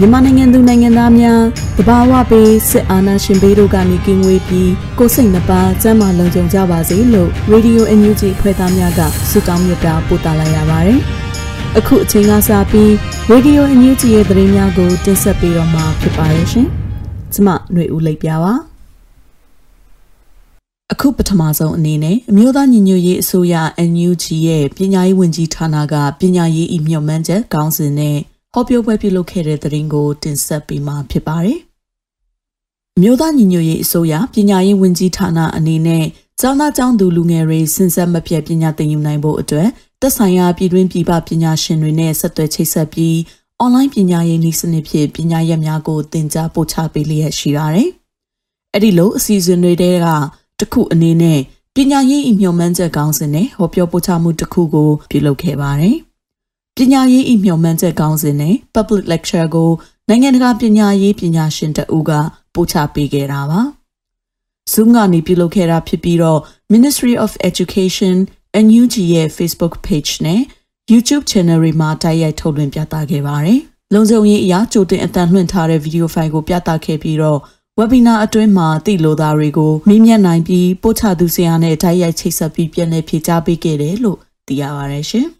[0.00, 1.40] မြန်မာနိုင်ငံသူနိုင်ငံသားများ
[1.78, 11.00] တဘာဝပေးစစ်အာဏာရှင်ဘေးတို့ကနေကင်းဝေးပြီးကိုစိတ်နှပါစမ်းမလုံခြုံကြပါစေလို့ Radio NUG ဖွဲ့သားများကဆုတောင်းမြတ်တာပို့တာလိုက်ရပါတယ်။
[11.78, 12.90] အခုအချိန်ကစပြီး
[13.32, 16.66] Radio NUG ရဲ့သတင်းများကိုတင်ဆက်ပေးတော့မှာဖြစ်ပါရဲ့ရှင်။
[17.32, 18.54] ကျမຫນွေဦးလိပ်ပြပါ။
[20.92, 23.54] အခုပထမဆုံးအနေနဲ့အမျိုးသားညီညွတ်ရေးအစိုးရ
[23.90, 28.18] NUG ရဲ့ပညာရေးဝန်ကြီးဌာနကပညာရေးဤမြှုပ်မှန်းချက်ကောင်းစဉ်နဲ့
[28.54, 31.58] ဟောပြောပွဲပြုလုပ်ခဲ့တဲ့သတင်းကိုတင်ဆက်ပေးမှာဖြစ်ပါတယ်။
[33.02, 36.04] မြို့သားညီညွတ်ရေးအစိုးရပညာရေးဝန်ကြီးဌာနအနေနဲ့
[36.40, 39.68] ကျောင်းသားကျောင်းသူလူငယ်တွေစဉ်ဆက်မပြတ်ပညာသင်ယူနိုင်ဖို့အတွက်
[40.00, 43.16] သက်ဆိုင်ရာပြည်တွင်းပြည်ပပညာရှင်တွေနဲ့ဆက်သွယ်ချိတ်ဆက်ပြီး
[43.58, 47.88] အွန်လိုင်းပညာရေးနည်းစနစ်ဖြင့်ပညာရပ်များကိုသင်ကြားပို့ချပေးလျက်ရှိပါတယ်။
[48.74, 50.06] အဲ့ဒီလိုအစီအစဉ်တွေတဲက
[50.60, 51.40] တခုအနေနဲ့
[51.74, 55.96] ပညာရေးအမြုံမှန်းချက်ကောင်းစဉ်နဲ့ဟောပြောပို့ချမှုတစ်ခုကိုပြုလုပ်ခဲ့ပါတယ်။
[56.78, 59.70] ပညာရေးဤမျှော်မှန်းချက်ကောင်းစဉ်နဲ့ public lecture ကို
[60.08, 62.10] နိုင်ငံတကာပညာရေးပညာရှင်တအူးက
[62.54, 63.60] ပို့ချပေးခဲ့တာပါ။
[64.72, 66.40] Zoom ကနေပြုလုပ်ခဲ့တာဖြစ်ပြီးတော့
[66.74, 68.16] Ministry of Education
[68.64, 70.40] NUG ရဲ့ Facebook page နဲ့
[70.92, 73.60] YouTube channel တွေမှာတိုက်ရိုက်ထုတ်လွှင့်ပြသခဲ့ပါတယ်။
[73.94, 77.40] လုံခြုံရေးအရာကြိုတင်အသံလွှင့်ထားတဲ့ဗီဒီယိုဖိုင်ကိုပြသခဲ့ပြီးတော့
[77.78, 85.28] webinar အတွင်းမှာသိလိုသားတွေကိုမေးမြန်းနိုင်ပြီးပို့ချသူဆရာနဲ့တိုက်ရိုက်ချိတ်ဆက်ပြီးပြန်လည်ဖြေကြားပေးခဲ့တယ်လို့သိရပါတယ်ရှင်။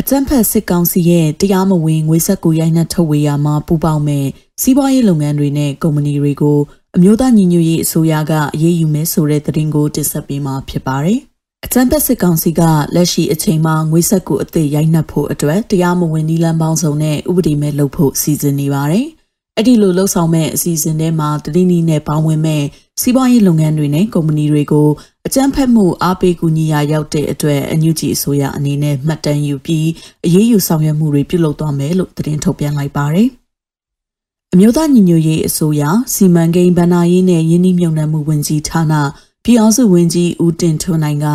[0.00, 4.26] အကြံဖက်စစ်ကောင်စီရဲ့တရားမဝင်ငွေဆက်ကိုရိုက်နှက်ထုတ်ဝေရမှာပူပေါင်းမဲ့
[4.62, 6.58] စီးပွားရေးလုပ်ငန်းတွေနဲ့ကုမ္ပဏီတွေကို
[6.96, 11.18] အမျိုးသားညီညွတ်ရေးအစိုးရကအရေးယူမယ်ဆိုတဲ့သတင်းကိုတင်ဆက်ပေးမှာဖြစ်ပါတယ်။
[11.64, 12.60] အကြံဖက်စစ်ကောင်စီက
[12.94, 19.06] လက်ရှိအချိန်မှာငွေဆက်ကိုအသစ်ရိုက်နှက်ဖို့အတွက်တရားမဝင်နည်းလမ်းပေါင်းစုံနဲ့ဥပဒေမဲ့လုပ်ဖို့စီစဉ်နေပါတယ်။
[19.58, 22.62] အဲ့ဒီလိုလှုပ်ဆောင်မဲ့အစီအစဉ်ထဲမှာတတိနီနဲ့ပေါင်းဝင်မဲ့
[23.00, 24.88] စီးပွားရေးလုပ်ငန်းတွေနဲ့ကုမ္ပဏီတွေကို
[25.26, 29.88] အကြမ်းဖက်မှုအားပေးကူညီရာရောက်တဲ့အတွက်အညူဂျီအစိုးရအနေနဲ့မှတ်တမ်းယူပြီး
[30.26, 33.28] အရေးယူဆောင်ရွက်မှုတွေပြုလုပ်သွားမယ်လို့သတင်းထုတ်ပြန်လိုက်ပါတယ်။
[34.52, 35.82] အမျိုးသားညီညွတ်ရေးအစိုးရ
[36.14, 38.94] စီမံကိန်းဗဏ္ဍာရေးနဲ့ယင်းနှိမ့်မြုံနှံမှုဝန်ကြီးဌာန
[39.44, 41.26] ပြည်အောင်စုဝန်ကြီးဦးတင်ထွန်းနိုင်က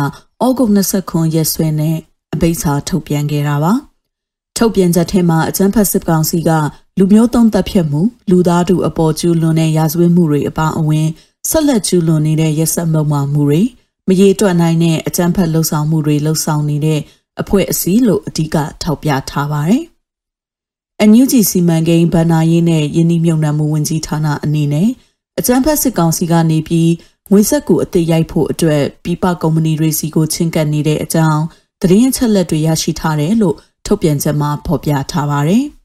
[0.58, 1.96] ဂုတ်29ရက်စွဲနဲ့
[2.34, 3.74] အပိတ်စာထုတ်ပြန်ခဲ့တာပါ။
[4.58, 6.50] ထုတ်ပြန်ချက်ထဲမှာအကြမ်းဖက်စစ်ကောင်စီက
[6.98, 8.00] လူမျိုးတုံးတပ်ဖြတ်မှု
[8.30, 11.08] လူသားထုအပေါ်ကျူးလွန်တဲ့ရာဇဝတ်မှုတွေအပါအဝင်
[11.48, 13.62] ဆက်လက်ကျူးလွန်နေတဲ့ရက်စက်မှုမှမှုတွေ
[14.08, 17.00] မရေတွက်နိုင်တဲ့အကြမ်းဖက်လှုပ်ဆောင်မှုတွေလှုပ်ဆောင်နေတဲ့
[17.40, 19.82] အဖွဲ့အစည်းလို့အဓိကထောက်ပြထားပါတယ်။
[21.10, 24.88] NUG စီမံကိန်းဗဏ္ဍာရေးနဲ့ယင်းနှိမ့်မြုံနှံမှုဝန်ကြီးဌာနအနေနဲ့
[25.38, 26.90] အကြမ်းဖက်စစ်ကောင်စီကနေပြီး
[27.30, 31.42] ငွေဆက်ကူအသစ်ရိုက်ဖို့အတွက်ပြပကုမ္ပဏီတွေစီကိုချင်းကပ်နေတဲ့အကြောင်း
[31.82, 35.64] သတင်းအချက်လက်တွေရရှိထားတယ်လို့ထုတ်ပြန်ချက်မှာဖော်ပြထားပါတယ်။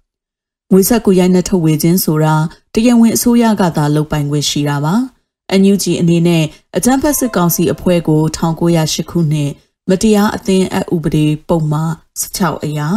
[0.71, 2.35] ငွေဆက်ကူရိုက်နှက်ထုတ်ဝေခြင်းဆိုတာ
[2.73, 4.95] တရားဝင်အစိုးရကသာလုပ်ပိုင်ခွင့်ရှိတာပါ။
[5.61, 6.43] NUG အနေနဲ့
[6.77, 9.51] အကြမ်းဖက်စစ်ကောင်စီအဖွဲ့ကို1908ခုနှစ်
[9.89, 11.83] မတရားအသင်းအဥပဒေပုံမှာ
[12.21, 12.87] 16အရာ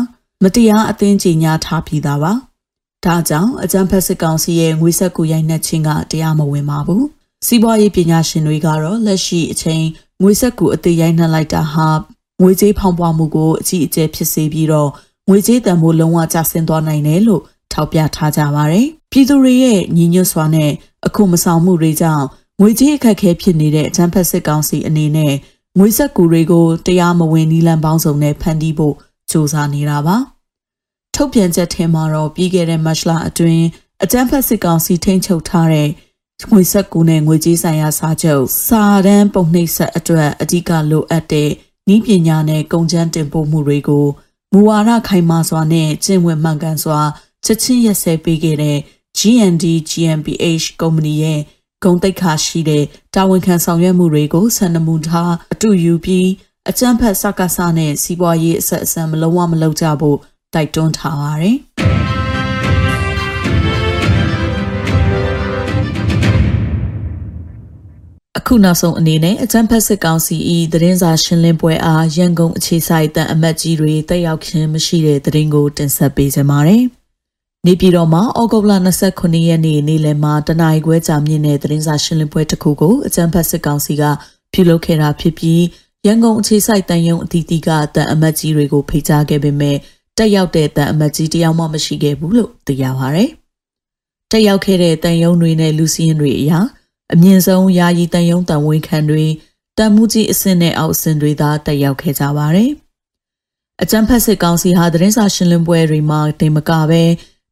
[0.42, 2.32] မတရားအသင်းကြီးညာထားပြီးသားပါ။
[3.04, 7.02] ဒါကြောင့်အကြမ်းဖက်စစ်ကောင်စီရဲ့ငွေဆက်ကူရိုက်နှက်ခြင်းကတရားမဝင်ပါဘူး။
[7.46, 9.84] စီးပွားရေးပညာရှင်တွေကတော့လက်ရှိအချိန်
[10.22, 11.88] ငွေဆက်ကူအသေးရိုက်နှက်လိုက်တာဟာ
[12.42, 14.90] ငွေကြေးဖောင်းပွားမှုကိုအကြီးအကျယ်ဖြစ်စေပြီးတော့
[15.28, 17.42] ငွေကြေးတန်ဖိုးလုံးဝကျဆင်းသွားနိုင်တယ်လို့
[17.72, 20.70] ထောက်ပြထားကြပါတယ်။ပြည်သူတွေရဲ့ညီညွတ်စွာနဲ့
[21.06, 22.26] အခုမဆောင်မှုတွေကြောင့်
[22.60, 25.34] ငွေကြေးအခက်အခဲဖြစ်နေတဲ့အကြမ်းဖက်စစ်ကောင်စီအနေနဲ့
[25.78, 28.94] ငွေဆက်ကူတွေကိုတရားမဝင်နီလန်ပေါင်းစုံနဲ့ဖန်တီးဖို့
[29.30, 30.16] စ조사နေတာပါ။
[31.14, 33.64] ထုတ်ပြန်ချက်ထဲမှာတော့ပြီးခဲ့တဲ့မတ်လအတွင်း
[34.02, 35.88] အကြမ်းဖက်စစ်ကောင်စီထိန်းချုပ်ထားတဲ့
[36.50, 41.50] ငွေဆက်ကူနဲ့ငွေကြေးဆိုင်ရာစာချုပ်စာတမ်းပုံနှိပ်ဆက်အတွက်အဓိကလိုအပ်တဲ့
[41.94, 44.06] ဤပညာနဲ့ကုန်ကျန်းတင်ပို့မှုတွေကို
[44.52, 47.00] မူဝါဒခိုင်မာစွာနဲ့ကျင့်ဝတ်မှန်ကန်စွာ
[47.46, 48.78] ချက်ချင်းရက်စဲပေးခဲ့တဲ့
[49.18, 51.40] GND GmbH ကုမ္ပဏီရဲ့
[51.84, 52.84] ဂုံတိတ်ခါရှိတဲ့
[53.14, 56.28] တာဝန်ခံဆောင်ရွက်မှုတွေကိုဆန္ဒမူထားအတူယူပြီး
[56.70, 60.18] အကြမ်းဖက်စကားစနဲ့စီးပွားရေးအဆက်အဆံမလုံးဝမလုပ်ကြဖို့
[60.54, 61.56] တိုက်တွန်းထားပါတယ်။
[68.38, 70.36] အခုနောက်ဆုံးအနေနဲ့အကြံဖက်စစ်ကောင်စီ၏
[70.72, 76.84] သတင်းစာရှင်းလင်းပွဲအားရန်ကုန်အခြေဆိုင်တန်အမတ်ကြီးတွေတက်ရောက်ခြင်းမရှိတဲ့သတင်းကိုတင်ဆက်ပေးကြပါမယ်။
[77.66, 78.72] နေပြည်တော်မှာဩဂုတ်လ
[79.10, 84.02] 29ရက်နေ့နေ့လယ်မှာတနင်္ဂနွေကြာမြင့်တဲ့သတင်းစာရှင်းလင်းပွဲတစ်ခုကိုအကြံဖက်စစ်ကောင်စီက
[84.52, 85.62] ပြုလုပ်ခဲ့တာဖြစ်ပြီး
[86.06, 89.76] ရန်ကုန်အခြေဆိုင်တန်ယုံအသီးသီးကတန်အမတ်ကြီးတွေကိုဖိတ်ကြားခဲ့ပေမဲ့
[90.18, 93.24] တက်ရောက်တဲ့တန်အမတ်ကြီးတယောက်မှမရှိခဲ့ဘူးလို့သိရပါဗျ။
[94.30, 96.60] တက်ရောက်ခဲ့တဲ့တန်ယုံတွေနဲ့လူစီရင်တွေအရာ
[97.14, 99.24] အမြင့်ဆုံးယာယီတန်ယုံတန်ဝန်ခံတွေ
[99.78, 102.70] တန်မှုကြီးအဆင့်နဲ့အောက်အဆင့်တွေသာတက်ရောက်ခဲ့ကြပါတယ်။
[103.82, 107.04] အကြံဖက်စစ်ကောင်စီဟာသတင်းစာရှင်းလင်းပွဲတွေမှာတင်မကပဲ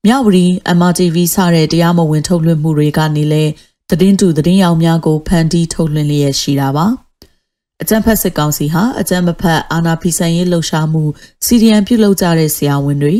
[0.07, 0.47] မြဝတီ
[0.79, 3.45] MRTV စတဲ့တရားမဝင်ထုတ်လွှင့်မှုတွေကနေလဲ
[3.91, 6.87] သတင်းတူသတင်းရောင်များကိုဖန်တီးထုတ်လွှင့်လျက်ရှိတာပါ။
[7.83, 11.05] အကြံဖက်စစ်ကောင်စီဟာအကြံမဖက်အာနာဖီဆိုင်ရေးလှုပ်ရှားမှု
[11.45, 13.15] စီရီယံပြုလုပ်ကြတဲ့ဆရာဝန်တွေ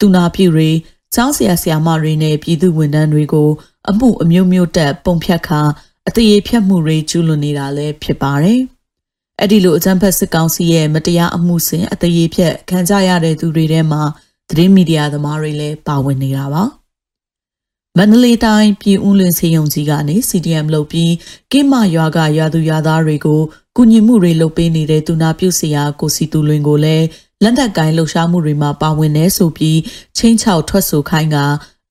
[0.00, 0.70] တူနာပြုတွေ
[1.14, 3.48] ကျောင်းဆရာဆရာမတွေနဲ့ပြည်သူဝန်ထမ်းတွေကို
[3.90, 5.60] အမှုအမျိုးမျိုးတက်ပုံဖြတ်ခါ
[6.08, 8.60] အသေးဖြတ်မှုတွေကျူးလွန်နေတာလည်းဖြစ်ပါတယ်။
[9.40, 14.02] အဲ့ဒီလိုအကြမ်းဖက်စစ်ကောင်စီရဲ့မတရားအမှုစဉ်အသေးဖြတ်ခံကြရတဲ့သူတွေထဲမှာ
[14.50, 16.62] သတင်းမီဒီယာသမားတွေလည်းပါဝင်နေတာပါ။
[17.98, 21.12] မန္တလေးတိုင်းပြည်ဦးလွင်စေယုံကြီးကနေ CDM လုပ်ပြီး
[21.52, 23.40] ကိမရွာကရွာသူရွာသားတွေကို
[23.76, 27.06] ကုညီမှုတွေလုပ်ပေးနေတဲ့သူနာပြုဆရာကိုစီတူလွင်ကိုလည်း
[27.42, 29.78] လက်နက်ကိုင်းလှုပ်ရှားမှုတွေမှာပါဝင်နေဆိုပြီး
[30.16, 31.36] ချင်းချောက်ထွက်ဆိုခိုင်းက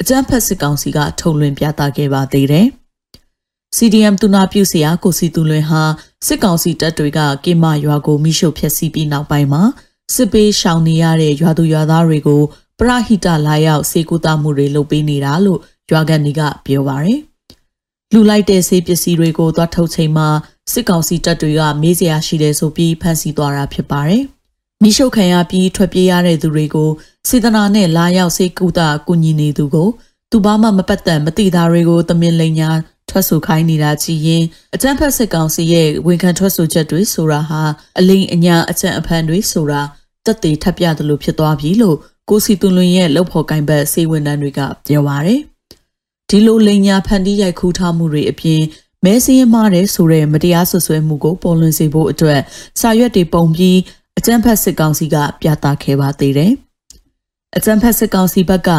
[0.01, 2.67] အကြမ်းဖက်စစ်ကောင်စီကထုတ်လွှင့်ပြသခဲ့ပါသေးတယ်။
[3.77, 5.81] CDM တူနာပြုဆရာကိုစီတူလွင်ဟာ
[6.27, 9.63] စစ်ကောင်စီတပ်တွေကကိမရွာကိုမိရှုဖျက်ဆီးပြီးနောက်ပိုင်းမှာ
[10.15, 12.41] စစ်ပေးရှောင်နေရတဲ့ရွာသူရွာသားတွေကို
[12.79, 15.59] ပရဟိတလာရောက်စေကူတာမှုတွေလုပ်ပေးနေတာလို့
[15.91, 17.19] ရွာကန်တွေကပြောပါရယ်။
[18.13, 20.27] လူလိုက်တဲ့ဆေးပစ္စည်းတွေကိုသွားထုတ်ချိန်မှာ
[20.71, 24.23] စစ်ကောင်စီတပ်တွေကမေးစရာရှိတယ်ဆိုပြီးဖမ်းဆီးသွားတာဖြစ်ပါတယ်။
[24.83, 26.89] မိရှုခံရပြီးထွက်ပြေးရတဲ့သူတွေကို
[27.29, 29.89] စေတနာနဲ့လာရောက်စေကူတာကူညီနေသူကို
[30.31, 32.69] သူဘာမှမပတ်သက်မသိတာတွေကိုတမင်လိန်ညာ
[33.11, 34.44] ထွက်ဆိုခိုင်းနေတာကြည်ရင်
[34.75, 37.61] အကြမ်းဖက်စစ်ကောင်စီရဲ့ဝန်ခံထွက်ဆိုချက်တွေဆိုတာဟာ
[38.00, 39.81] အလိန်အညာအကြံအဖန်တွေဆိုတာ
[40.25, 41.97] တက်သေးထပ်ပြတယ်လို့ဖြစ်သွားပြီလို့
[42.29, 45.41] ကိုစီတွန်လွင်ရဲ့လှုပ်ဖော်ကိုင်ဘက်စေဝန်တန်းတွေကပြောပါရယ်
[46.29, 48.61] ဒီလိုလိန်ညာဖန်တီးရိုက်ခူးထားမှုတွေအပြင်
[49.06, 52.41] မဲစင်းမားတဲ့ဆိုတဲ့မတရားဆွဆွဲမှုကိုပေါ်လွင်စေဖို့အတွက်
[52.79, 53.77] စာရွက်တွေပုံပြီး
[54.17, 56.51] အကြမ်းဖက်စစ်ကောင်စီကပြသခဲ့ပါသေးတယ်။
[57.57, 58.69] အကြမ်းဖက်စစ်ကောင်စီဘက်က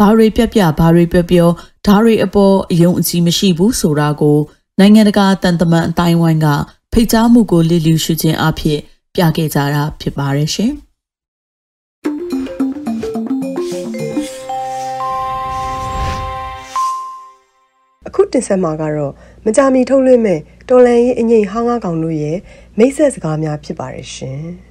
[0.00, 1.48] ဘာတွေပြက်ပြဘာတွေပြောပြော
[1.86, 4.38] ဓာတွေအပေါ်အယုံအကြည်မရှိဘူးဆိုတာကို
[4.78, 6.46] နိုင်ငံတကာတန်တမန်အတိုင်းဝိုင်းက
[6.92, 8.78] ဖိတ်ကြားမှုကိုလစ်လျူရှုခြင်းအဖြစ်
[9.14, 10.72] ပြခဲ့ကြတာဖြစ်ပါတယ်ရှင်။
[18.08, 19.12] အခုတင်ဆက်မှာကတော့
[19.44, 22.38] မကြမီထုတ်လွှင့်မဲ့တော်လန်ရေးအငိမ့်ဟောင်းကားကောင်တို့ရဲ့
[22.78, 24.42] မိတ်ဆက်စကားများဖြစ်ပါတယ်ရှင်။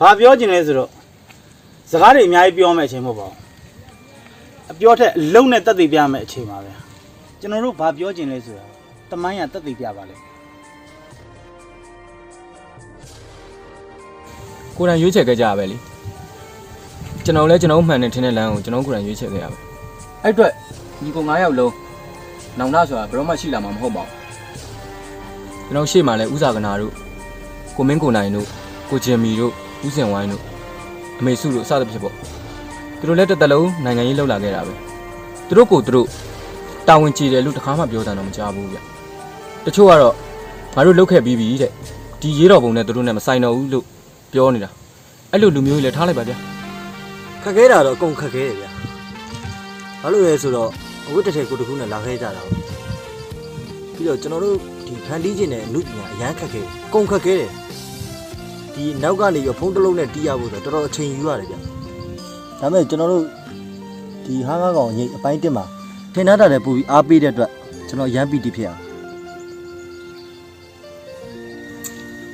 [0.00, 0.90] ဘာပြောချင်လဲဆိုတော့
[1.90, 3.38] စကားတွေအများကြီးပြောမယ်အချိန်မဟုတ်ပါဘူး
[4.72, 6.72] အပြောထက်အလုံးနဲ့တက်သိပြမယ်အချိန်ပါပဲ
[7.40, 8.70] ကျွန်တော်တို့ဘာပြောချင်လဲဆိုတော့
[9.10, 10.14] တမိုင်းရတက်သိပြပါလေ
[14.76, 15.76] ကိုယ်တိုင်ရွေးချယ်ခဲ့ကြရပဲလေ
[17.24, 19.58] ကျွန်တော်လည်းကျွန်တော်မှန်တဲ့ထင်းတဲ့လမ်းကိုကျွန်တော်ကိုယ်တိုင်ရွေးချယ်ခဲ့ရပဲ
[20.22, 20.52] အဲ့အတွက်
[21.02, 21.72] ညီကောင်9ယောက်လုံး
[22.58, 24.12] နောင်နာဆိုတာဘယ်တော့မှရှိလာမှာမဟုတ်ပါဘူး
[25.66, 26.92] ကျွန်တော်ရှေ့မှာလည်းဥစားကနာတို့
[27.76, 28.46] ကိုမင်းကိုနိုင်တို့
[28.90, 29.52] ကိုဂျင်မီတို့
[29.86, 30.42] ဦးစင်ဝိုင်းတို့
[31.18, 32.14] အမေစုတို့အစသဖြင့်ပေါ့
[32.98, 34.74] သူတို့လည်းတစ်သက်လုံးနိုင်ငံရေးလှုပ်လာခဲ့တာပဲ
[35.48, 36.08] သူတို့ကိုသူတို့
[36.88, 38.78] တာဝန်ကြီးတယ်လို့တခါမှပြောတာတော့မကြားဘူးဗျ
[39.64, 40.14] တချို့ကတော့
[40.76, 41.70] ငါတို့လှုပ်ခဲ့ပြီးပြီတဲ့
[42.20, 43.84] ဒီရေးတော်ပုံနဲ့သူတို့နဲ့မဆိုင်တော့ဘူးလို့
[44.32, 44.70] ပြောနေတာ
[45.32, 46.36] အဲ့လိုလူမျိုးကြီးလည်းထားလိုက်ပါဗျာ
[47.42, 48.70] ခက်ခဲတာတော့အကုန်ခက်ခဲတယ်ဗျာ
[50.02, 50.70] ဘာလို့လဲဆိုတော့
[51.08, 52.52] အဝတ်တစ်ထည်ကိုတစ်ခုနဲ့လာခဲ့ကြတာပေါ့
[53.94, 57.50] ပြီးတော့ကျွန်တော်တို့ဒီဖန်တီးခြင်းနဲ့အမှုပညာအရန်ခက်ခဲတယ်အကုန်ခက်ခဲတယ်
[58.74, 61.58] ဒီနောက်ကနေပြီးဖုန်းတစ်လုံးနဲ့တီးရဖို့ဆိုတော့တော်တော်အချိန်ယူရတယ်ဗျာ
[62.60, 63.24] ဒါပေမဲ့ကျွန်တော်တို့
[64.24, 65.64] ဒီဟားကားကောင်ရိတ်အပိုင်းတက်မှာ
[66.12, 67.50] ထင်ထားတာလည်းပို့ပြီးအားပေးတဲ့အတွက်
[67.88, 68.80] ကျွန်တော်ရမ်းပီတိဖြစ်အောင်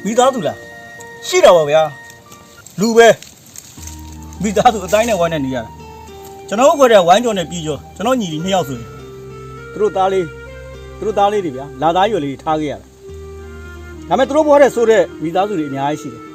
[0.04, 0.58] မိသားစုလား
[1.26, 1.82] ရှိတာပါဗျာ
[2.80, 3.08] လူပဲ
[4.42, 5.70] မိသားစုအတိုင်းနဲ့ဝိုင်းနဲ့နေရတာ
[6.48, 8.88] ကျွန်တော်တို့ခွဲတဲ့ဝိုင်းကြော်နဲ့ပြီးကြောကျွန်တော်ညီကြီးနှစ်ယောက်ဆိုရင်
[9.72, 10.26] သူတို့သားလေး
[10.98, 12.78] သူတို့သားလေးတွေဗျာလာသားရွယ်လေးထားခဲ့ရတာ
[14.08, 16.29] ဒါပေမဲ့သူတို့ဘွားတဲ့ဆိုတဲ့မိသားစုတွေအများကြီးရှိတယ်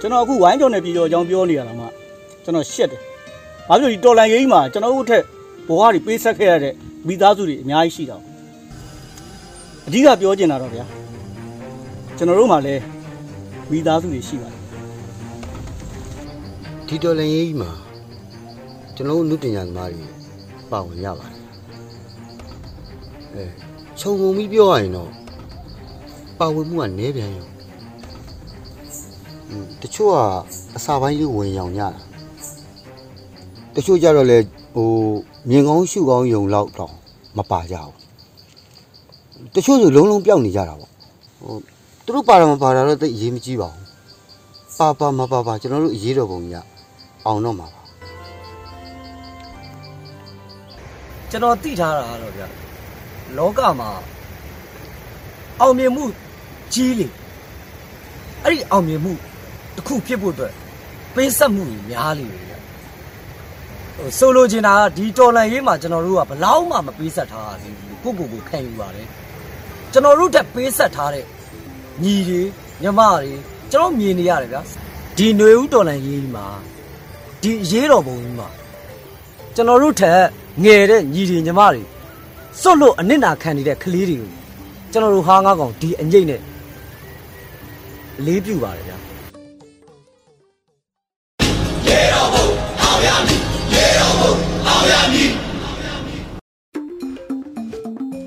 [0.00, 1.86] ကျွန်တော်အခုဝိုင်းကြော်နဲ့ပြီးကြောအကြောင်းပြောနေရတာမှ
[2.44, 3.00] ကျွန်တော်ရှက်တယ်
[3.68, 5.22] ဘာဖြစ်လို့ဒီတော်လန်ရေးကြီးမှာကျွန်တော်တို့ထက်
[5.66, 6.74] ဘဝတွေပေးဆက်ခဲ့ရတဲ့
[7.06, 8.16] မိသားစုတွေအများကြီးရှိတာ
[9.86, 10.84] အဓိကပြောချင်တာတော့ဗျာ
[12.16, 12.82] ကျွန်တော်တို့မှာလည်း
[13.70, 14.58] မိသားစုတွေရှိပါတယ်
[16.86, 17.70] ဒီတော်လန်ရေးကြီးမှာ
[18.96, 20.04] ကျွန်တော်တို့လူပညာသမားတွေ
[20.70, 21.40] ပါဝင်ရပါတယ်
[23.34, 23.44] အဲ
[23.98, 25.10] ခြုံငုံပြီးပြောရရင်တော့
[26.38, 27.57] ပါဝင်မှုကနည်းပြန်ရောဟွန်း
[29.82, 30.16] တချို့က
[30.76, 31.88] အစာပိုင်းလေးဝင်ရောင်ကြတာ
[33.74, 34.38] တချို့ကြတော့လေ
[34.74, 34.88] ဟို
[35.48, 36.92] မြင်ကောင်းရှုကောင်းယုံလောက်တော့
[37.36, 37.94] မပါကြဘူး
[39.54, 40.90] တချို့ဆိုလုံးလုံးပြောက်နေကြတာပေါ့
[41.40, 41.56] ဟို
[42.04, 43.84] သူတို့ပါတာမပါတာတော့သိပ်အရေးမကြီးပါဘူး
[44.78, 46.64] ပါပါမပါပါကျွန်တော်တို့အရေးတော်ပုံကြီးက
[47.26, 47.82] အောင်တော့မှာပါ
[51.30, 52.42] ကျွန်တော်သိထားတာကတော့ဗျ
[53.36, 53.88] လောကမှာ
[55.60, 56.04] အောင်မြင်မှု
[56.74, 57.06] ကြီးလေ
[58.44, 59.12] အဲ့ဒီအောင်မြင်မှု
[59.78, 60.54] တစ်ခုဖြစ်ဖို့အတွက်
[61.14, 62.52] ပေးဆက်မှုကြီးများလေဗျ
[63.96, 69.08] ဟိုဆိုလိုချင်တာကဒီတော်လန်ရေးမှာကျွန်တော်တို့ကဘလောက်မှမပေးဆက်ထားရသေးဘူးကိုကိုကိုခံယူပါတယ်
[69.92, 71.24] ကျွန်တော်တို့တက်ပေးဆက်ထားတဲ့
[72.02, 72.42] ညီတွေ
[72.82, 73.32] ညီမတွေ
[73.72, 74.58] ကျွန်တော်မြင်နေရတယ်ဗျ
[75.16, 76.46] ဒီຫນွေဦးတော်လန်ရေးကြီးမှာ
[77.42, 78.48] ဒီအရေးတော်ပုံကြီးမှာ
[79.54, 80.20] ကျွန်တော်တို့ထက်
[80.64, 81.82] ငယ်တဲ့ညီတွေညီမတွေ
[82.60, 84.30] စွတ်လို့အနစ်နာခံနေတဲ့ကလေးတွေကို
[84.92, 86.40] ကျွန်တော်တို့ဟာငါးကောင်ဒီအငိမ့်နဲ့
[88.18, 89.07] အလေးပြုပါတယ်ဗျာ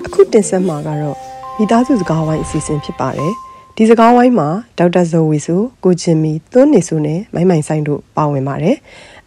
[0.06, 1.18] အခုတင်ဆက်မှာကတော့
[1.58, 3.34] မိသားစုစကားဝိုင်းအစီအစဉ်ဖြစ်ပါတယ်
[3.76, 8.76] ဒီစကားဝိုင်းမှာဒေါက်တာဇော်ဝီစုကိုချင်းမီသွန်းနေစုနဲ့မိုင်းမိုင်ဆိုင်တို့ပါဝင်ပါတယ်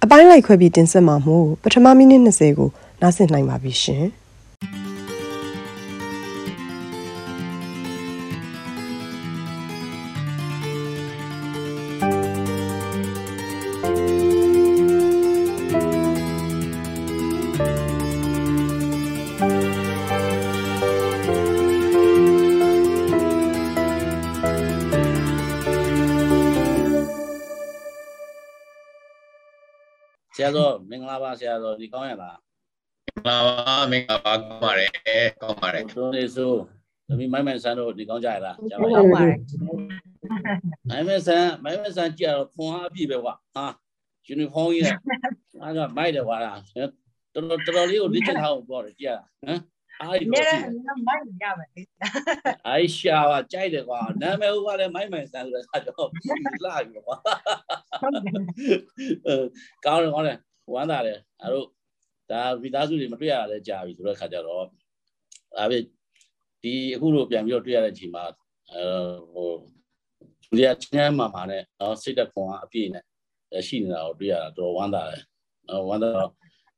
[0.03, 2.71] အပိုင်းလိုက်ခွဲပြီးတင်ဆက်မှာမို့ပထမမိနစ်20ကို
[3.03, 4.05] နားဆင်နိုင်ပါပြီရှင်
[30.35, 32.39] ဆရာတော်မင်္ဂလာပါဆရာတော်ဒီကောင်းရလား
[33.29, 34.91] လာပါမင်္ဂလာပါကောင်းပါတယ်
[35.43, 36.53] ကောင်းပါတယ်တို့နေဆို
[37.09, 39.39] သမီးမိုင်းမိုင်ဆန်းတို့ဒီကောင်းကြရလားကြားပါဟုတ်ရဲ့ပါတယ်
[40.89, 43.67] မိုင်းမိုင်ဆန်းမိုင်းမိုင်ဆန်းကြည့်ရတော့ခွန်အားအပြည့်ပဲကွာဟာ
[44.27, 44.97] ယူနီဖောင်းကြီးနဲ့
[45.63, 46.91] အားကမိုက်တယ်ကွာလားတော်
[47.35, 49.61] တော်တော်တော်လေးကိုလေ့ကျင့်ထားအောင်ပေါ့တယ်ကြည့်ရဟမ်
[50.01, 51.83] အားကြီးနေတော့ရရှိတယ်မိုက်ရမယ်လေ
[52.67, 56.09] အိုင်ရှာကကြိုက်တယ်ကွာနာမည်ဟိုကလည်းမိုင်းမိုင်ဆန်းဆိုတဲ့အခါကျတော့
[56.65, 57.17] လာပြီကွာ
[58.01, 58.37] ဟုတ်တယ်
[59.27, 59.35] အဲ
[59.85, 60.39] ကောင်းတယ်ကောင်းတယ်
[60.73, 61.67] ဝမ်းသာတယ်အဲ့တို့
[62.31, 65.79] ဒါဗီသားစုတွေမတွေ့ရတာလည်းကြာပြီဆိုတဲ့ခါကျတော့ဒါပဲ
[66.63, 68.25] ဒီအခုလိုပြန်ပြီးတော့တွေ့ရတဲ့အချိန်မှာ
[68.73, 68.85] အဲ
[69.33, 69.51] ဟို
[70.55, 73.05] လူရချမ်းမာမာနဲ့နော်စိတ်သက်ခွန်အားအပြည့်နဲ့
[73.69, 75.23] ရှိနေတာကိုတွေ့ရတာတော်တော်ဝမ်းသာတယ်
[75.69, 76.31] နော်ဝမ်းသာတော့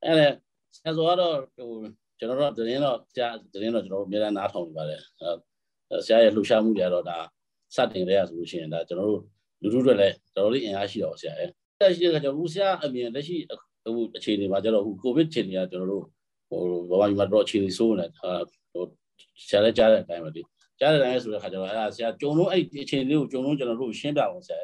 [0.04, 0.28] အဲ့ဒါ
[0.76, 1.70] ဆရာဆိုတော့ဟို
[2.18, 7.18] ကျွန်တော်တို့သတင်းတော့ဆရာသတင်းတော့ကျွန်တော်တို့အများအားနားထောင်နေပါတယ်အဲဆရာရဲ့လှူရှားမှုတွေကတော့ဒါ
[7.75, 9.23] စတင်ကြရဆိုလို့ရှိရင်ဒါကျွန်တော်တို့
[9.62, 11.49] လူထုတွေလည်းတော်တော်လေးအင်အားရှိတော့ဆရာရဲ့
[11.80, 13.37] တက်ရှိတဲ့ခါကျတော့ဦးဆရာအမြင်လက်ရှိ
[13.85, 16.04] ဟိုအခြေအနေမှာကျတော့ဟိုကိုဗစ်အခြေအနေကကျွန်တော်တို့
[16.49, 18.30] ဟိုဘာမှမတော့အခြေအနေဆိုးနေဟာ
[18.73, 18.85] ဟို
[19.49, 20.42] ဆရာလည်းကြားတဲ့အတိုင်းပဲလေ
[20.80, 24.61] ကြားတဲ့အတိုင်းဆိုတဲ့ခါကျတော့အဲ့ဒါဆရာဂျုံလုံးအဲ့ဒီအခြေအနေလေးကိုဂျုံလုံးကျွန်တော်တို့ရှင်းပြအောင်ဆရာ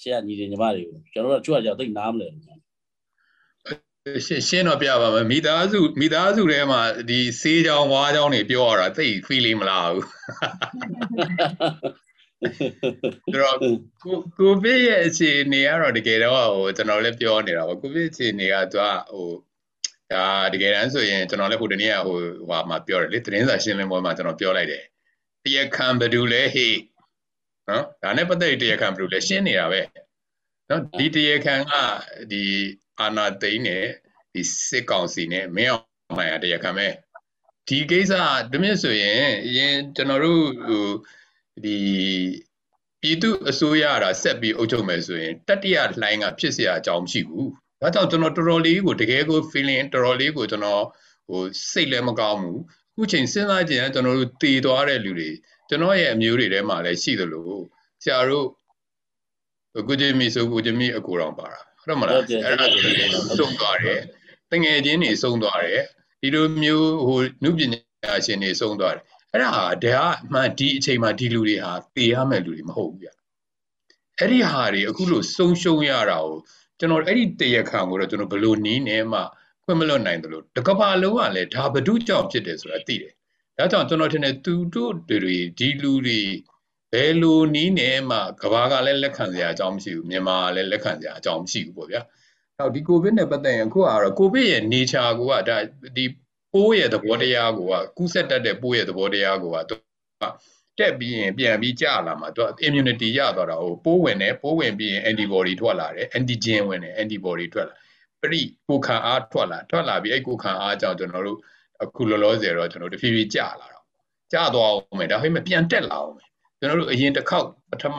[0.00, 2.44] ဆရာညီတွေညီမတွေကိုကျွန်တော်တို့ကကြွရကြသိနားမလဲဘူး
[4.26, 10.06] ရှင်းရှင်းတော့ပြပါမယ်မိသားစုမိသားစုထဲမှာဒီဆေးချောင်းဝါးချောင်းတွေပြောရတာသိ feeling မလားဘူး
[13.34, 13.72] ဒါတော့ကို
[14.38, 19.28] ကိုဗစ်ရဲ့အခြေအနေကတော့တကယ်တော့ဟိုကျွန်တော်လည်းပြောနေတာပါကိုဗစ်အခြေအနေကသူကဟို
[20.12, 22.16] ဒါတကယ်တမ်းဆိုရင်ကျွန်တော်လည်းဟိုတနေ့ကဟို
[22.48, 24.84] ဟိုမှာပြောတယ်လေသတင်းစာရှင်းလင်းပွဲမှာကျွန်တော်ပြောလိုက်တယ်
[25.44, 26.74] တရားခံဘယ်သူလဲဟေ့
[27.68, 29.80] နော်ဒါနဲ့ပတ်သက်ပြီးတရားခံဘယ်သူလဲရှင်းနေတာပဲ
[30.70, 31.72] နော်ဒီတရားခံက
[32.30, 32.42] ဒီ
[33.01, 33.85] အာနာသိန်းနဲ့
[34.33, 36.87] ဒီစစ်ကောင်စီနဲ့မင်းအောင်မှန်ရတရားခံပဲ
[37.67, 38.13] ဒီကိစ္စ
[38.51, 40.87] တမင်ဆိုရင်အရင်ကျွန်တော်တို့ဟို
[41.63, 41.77] ဒီ
[43.01, 47.49] ပြည်သူအစိုးရတာဆက်ပြီးအုပ်ချုပ်မယ်ဆိုရင်တတိယလှိုင်းကဖြစ်เสียအကြောင်းမရှိဘူး
[47.81, 50.83] ဒါကြောင့်ကျွန်တော်တော်တော်လေးကိုတကယ်ကို feeling တော်တော်လေးကိုကျွန်တော်
[51.27, 52.59] ဟိုစိတ်လည်းမကောင်းဘူး
[52.93, 55.29] အခုချိန်စဉ်းစားကြည့်ရင်ကျွန်တော်တို့တည်သွားတဲ့လူတွေ
[55.69, 57.49] ကျွန်တော်ရဲ့အမျိုးတွေထဲမှာလည်းရှိသလို
[58.03, 58.47] ဆရာတို့
[59.87, 64.00] ကိုကြည်မီဆိုကိုကြည်မီအကူတော်ပါတာ ဟုတ်တယ်မလားအဲ့ဒါဆိုရင်စုံသွားတယ်
[64.52, 65.82] တငယ်ချင်းတွေစုံသွားတယ်
[66.20, 73.08] ဒီလိုမျိုးဟိုနုပညာရှင်တွေစုံသွားတယ်အဲ့ဒါဟာဒါအမှန်ဒီအချိန်မှာဒီလူတွေဟာတည်ရမယ့်လူတွေမဟုတ်ဘူးဗျ
[74.18, 76.36] အဲ့ဒီဟာတွေအခုလို့စုံရှုံရတာကို
[76.78, 79.20] ကျွန်တော်အဲ့ဒီတရခံကိုတော့ကျွန်တော်ဘလို့နီးနေမှ
[79.64, 83.12] ခွင့်မလွတ်နိုင်တယ်လို့တကဘာလုံးကလည်းဒါဘဒုကြောင့်ဖြစ်တယ်ဆိုတာသိတယ်
[83.58, 86.20] ဒါကြောင့်ကျွန်တော်ထင်တယ်သူတို့တွေဒီလူတွေ
[86.92, 92.00] ဘယ်လိုနီးနေမှကဘာကလည်းလက်ခံစရာအကြောင်းမရှိဘူးမြန်မာကလည်းလက်ခံစရာအကြောင်းမရှိဘူးပေါ့ဗျာ
[92.58, 95.56] နောက်ဒီကိုဗစ်နဲ့ပတ်သက်ရင်အခုကတော့ကိုဗစ်ရဲ့ nature ကိုကဒါ
[95.96, 96.04] ဒီ
[96.52, 99.76] ပိုးရဲ့သဘောတရားကိုကကူးစက်တတ်တဲ့ပိုးရဲ့သဘောတရားကိုကသူ
[100.20, 100.24] က
[100.78, 107.76] တက်ပြီးရင်ပြန်ပြီးကြာလာမှာသူက immunity ရသွားတာဟိုပိုးဝင်တယ်ပိုးဝင်ပြီးရင် antibody ထွက်လာတယ် antigen ဝင်တယ် antibody ထွက်လာ
[108.22, 111.38] ပရိကိုခံအားထွက်လာထွက်လာပြီးအဲ့ကိုခံအားကြောင့်ကျွန်တော်တို့
[111.82, 113.84] အခုလောလောဆယ်တော့ကျွန်တော်တဖြည်းဖြည်းကြာလာတော့
[114.32, 116.29] ကြာသွားအောင်မယ်ဒါပေမဲ့ပြန်တက်လာအောင်မယ်
[116.60, 117.98] ကျွန်တော်တို့အရင်တစ်ခေါက်ပထမ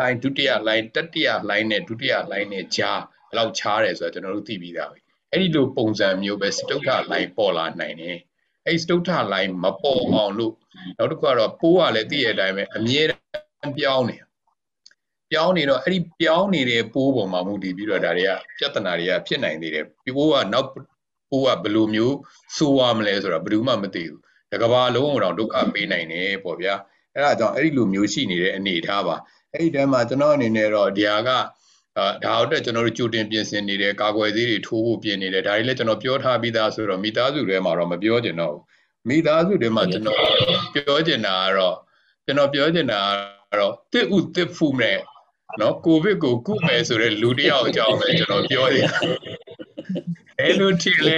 [0.00, 4.98] line ဒုတိယ line တတိယ line နဲ့ဒုတိယ line နဲ့ကြားဘယ်လောက်ခြားတယ်ဆိုတော့ကျွန်တော်တို့သိပြီးသားပဲ
[5.30, 8.18] အဲ့ဒီလိုပုံစံမျိုးပဲစတုထ line ပေါ်လာနိုင်တယ်
[8.66, 10.54] အဲ့စတုထ line မပေါ်အောင်လို့
[10.98, 13.12] နောက်တစ်ခုကတော့ပိုးကလည်းသိရတဲ့အတိုင်းပဲအမြဲတ
[13.64, 14.16] မ်းပြောင်းနေ
[15.30, 19.84] ပြောင်းနေတော့အဲ့ဒီပြောင်းနေတဲ့ပိုးပေါ်မှာမူတည်ပြီးတော့ဒါတွေကပြဿနာတွေကဖြစ်နိုင်သေးတယ်
[20.16, 20.68] ပိုးကနောက်
[21.30, 22.16] ပိုးကဘယ်လိုမျိုး
[22.56, 24.20] ဆိုးရမလဲဆိုတော့ဘယ်သူမှမသိဘူး
[24.52, 26.74] တကဘာလုံးအောင်ဒုက္ခပေးနိုင်တယ်ပေါ့ဗျာ
[27.14, 29.16] အဲ့ဒါကြောင့်အဲ့ဒီလိုမျိုးရှိနေတဲ့အနေအထားပါ
[29.54, 31.30] အဲ့ဒီတည်းမှာကျွန်တော်အနေနဲ့တော့ဒီဟာက
[31.98, 38.62] အာဒါအတွက်ကျွန်တော်တို့ကြိုတင်ပြင်ဆင်နေတယ်ကာကွယ်ဆေးတွေထိုးဖို့ပြင်နေတယ်ဒါတွေလည်းကျွန်တော်ပြောထားပြီးသားဆိုတော့မိသားစုတွေမှာတော့မပြောချင်တော့ဘူး
[39.08, 40.18] မိသားစုတွေမှာကျွန်တော်
[40.74, 41.76] ပြောချင်တာကတော့
[42.24, 43.00] ကျွန်တော်ပြောချင်တာ
[43.50, 44.98] ကတော့တစ်ဥတစ်ဖူနဲ့
[45.60, 48.92] နော်ကိုဗစ်ကိုကုမယ်ဆိုတဲ့လူတယောက်အကြောင်းပဲကျွန်တော်ပြောနေတာ
[50.44, 51.16] အဲ့လိုထင်လဲ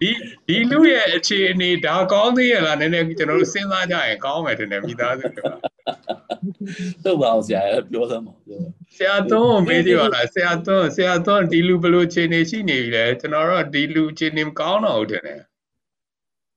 [0.00, 0.10] ဒီ
[0.46, 5.46] ဒီလူရဲ့အခြေအနေဒါကောင်းသေးရလားနည်းနည်းကျွန်တော်တို့စဉ်းစားကြရင်ကောင်းမယ်ထင်တယ်မိသားစုတွေက
[7.04, 8.34] ဟုတ်ပါအောင်ဆရာပြောစမ်းပါ
[8.96, 15.40] ဆရာသွန်းကိုမေးကြည့်ပါလားဆရာသွန်းဆရာသွန်းဒီလူဘယ်လိုအခြေအနေရှိနေပြီလဲကျွန်တော်တို့ဒီလူအခြေအနေမကောင်းတော့ဘူးထင်တယ်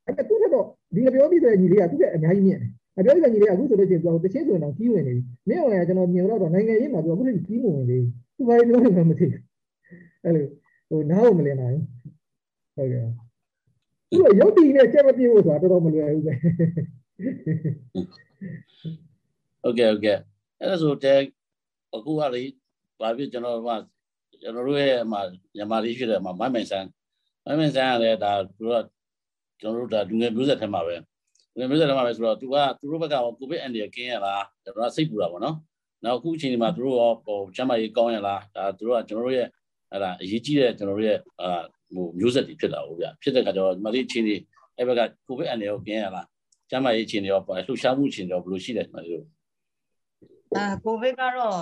[0.06, 0.66] အဲ့သူကတော့
[0.96, 8.00] ဒီလိုပြောပြီးဆိုရင်ညီလေးကသူကအများကြီးမြင်တယ်အပြောတဲ့ညီလေးကအခုဆိုလို့ရှိရင်သူတချင်းဆိုရင်တော့ကြီးဝင်နေပြီမင်းအောင်လည်းကျွန်တော်မြင်တော့နိုင်ငံရေးမှာသူအခုလည်းကြီးဝင်နေပြီ
[8.38, 9.42] သူဘာပြောနေမှမသိဘူး
[10.24, 10.46] အဲ့လို
[10.88, 11.80] ဟိုနားကိုမလည်နိုင်
[12.76, 13.08] ဟုတ်ကဲ့
[14.10, 16.34] သူကရုပ်တည်နဲ့ချက်မပြေဘူးဆိုတာတော်တော်မလွယ်ဘူးပဲ
[19.64, 20.18] ဟုတ်ကဲ့ဟုတ်ကဲ့
[20.60, 21.20] အဲ့ဒါဆိုတဲ့
[21.96, 22.44] အခုကလေ
[23.00, 23.70] ဘာဖြစ်ကျွန်တော်က
[24.42, 25.22] ကျွန်တော်တို့ရဲ့မှာ
[25.56, 26.88] မြန်မာလေးဖြစ်တယ်မှာမိုင်းမိုင်ဆန်း
[27.46, 28.76] မိုင်းမိုင်ဆန်းကလည်းဒါသူက
[29.62, 30.96] ကျွန်တော်တို့ဒါလူငယ်မျိုးဆက်ထဲမှာပဲ
[31.54, 35.56] လူငယ်မျိုးဆက်ထဲမှာပဲဆိုတော့သူကသူတို့ဘက်ကကိုဗစ်အန်ဒီကင်းရလားကျွန်တော်ကစိတ်ပူတာပေါ့နော်
[36.04, 39.48] နောက်အခုအချိန်ဒီမှာသူတို့ရောဟိုချမ်းမာရေးကောင်းရလားဒါသူတို့ကကျွန်တော်တို့ရဲ့
[39.92, 41.62] အဲ့ဒါအရေးကြီးတဲ့ကျွန်တော်တို့ရဲ့အာ
[41.96, 44.42] ဟိုမျိုးဆက်တွေဖြစ်တာဟုတ်ဗျဖြစ်တဲ့ခါကျတော့ဒီမှာလေးအချိန်လေး
[44.78, 46.28] အဲ့ဘက်ကကိုဗစ်အန်ဒီကိုကင်းရလား
[46.70, 49.28] ချမ်းမာရေးအချိန်တွေရောလှူရှားမှုအချိန်တွေရောဘယ်လိုရှိတယ်ဒီမှာလေးတို့
[50.56, 51.58] အာကိုဗစ်ကတော့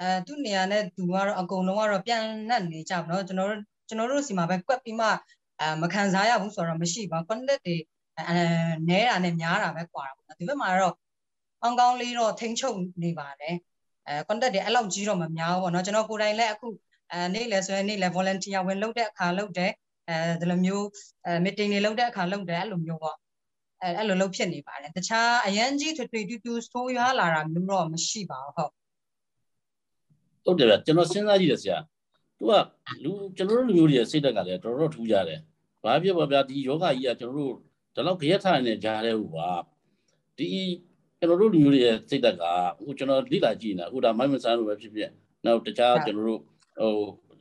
[0.00, 5.06] အဲသူ့နေရာနဲ့သူကတော့အကုန်လုံးကတော့ပြန်နှက်နေကြပါတော့ကျွန်တော်တို့ကျွန်တော်တို့စီမှာပဲကွက်ပြီးမှ
[5.60, 7.76] အဲမခံစားရဘူးဆိုတော့မရှိပါဘူး content တွေ
[8.28, 8.34] အဲ
[8.88, 10.94] နဲတာနဲ့များတာပဲကွာတာပေါ့ဒီဘက်မှာတော့
[11.62, 13.54] ကောင်းကောင်းလေးတော့ထိန်းချုပ်နေပါတယ်
[14.06, 16.66] အဲ content တွေအဲ့လောက်ကြီးတော့မများဘူးပေါ့နော်ကျွန်တော်ကိုယ်တိုင်လည်းအခု
[17.12, 19.72] အဲနေ့လဲဆိုရင်နေ့လဲ volunteer ဝင်လုပ်တဲ့အခါလုပ်တယ်
[20.08, 20.86] အဲဒီလိုမျိုး
[21.26, 23.16] အဲ meeting တွေလုပ်တဲ့အခါလုပ်တယ်အဲ့လိုမျိုးပေါ့
[23.82, 28.72] အဲအဲ့လိုလုပ်ဖြစ်နေပါတယ်တခြားအရန်ကြီးထွေထွေတူတူဆိုးရွားလာတာမျိုးတော့မရှိပါဘူးဟုတ်
[30.44, 31.78] ဟုတ်တယ်ဗျကျွန်တော်စဉ်းစားကြည့်တယ်ဆရာ
[32.38, 32.52] သူက
[33.04, 35.40] လူကျွန်တော်တို့လူမျိုးတွေစိတ်ဓာတ်ကလည်းတော်တော်ထူးကြတယ်
[35.84, 37.54] ဘာဖြစ်ပါဗျာဒီယောဂကြီးကကျွန်တော်တို့
[37.94, 39.50] ဒီလောက်ကြရက်ထားနေတဲ့ကြားတဲ့ဟူပါ
[40.38, 40.46] ဒီ
[41.18, 42.44] ကျွန်တော်တို့လူမျိုးတွေရဲ့စိတ်ဓာတ်က
[42.84, 45.10] ဟိုကျွန်တော်လိလာကြည့်နေတာဟိုဒါမိုင်းမဆန်းလိုပဲဖြစ်ဖြစ်
[45.44, 46.40] နောက်တခြားကျွန်တော်တို့
[46.78, 46.92] ဟို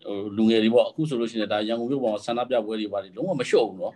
[0.05, 3.93] ဟိုလူငယ်တွေပေါ့အခုဆိုလို့ရှိရင်ဒါရန်ကုန်မြို့ပေါ်ဆန္ဒပြပွဲတွေပါလုံးဝမလျှော့ဘူးနော်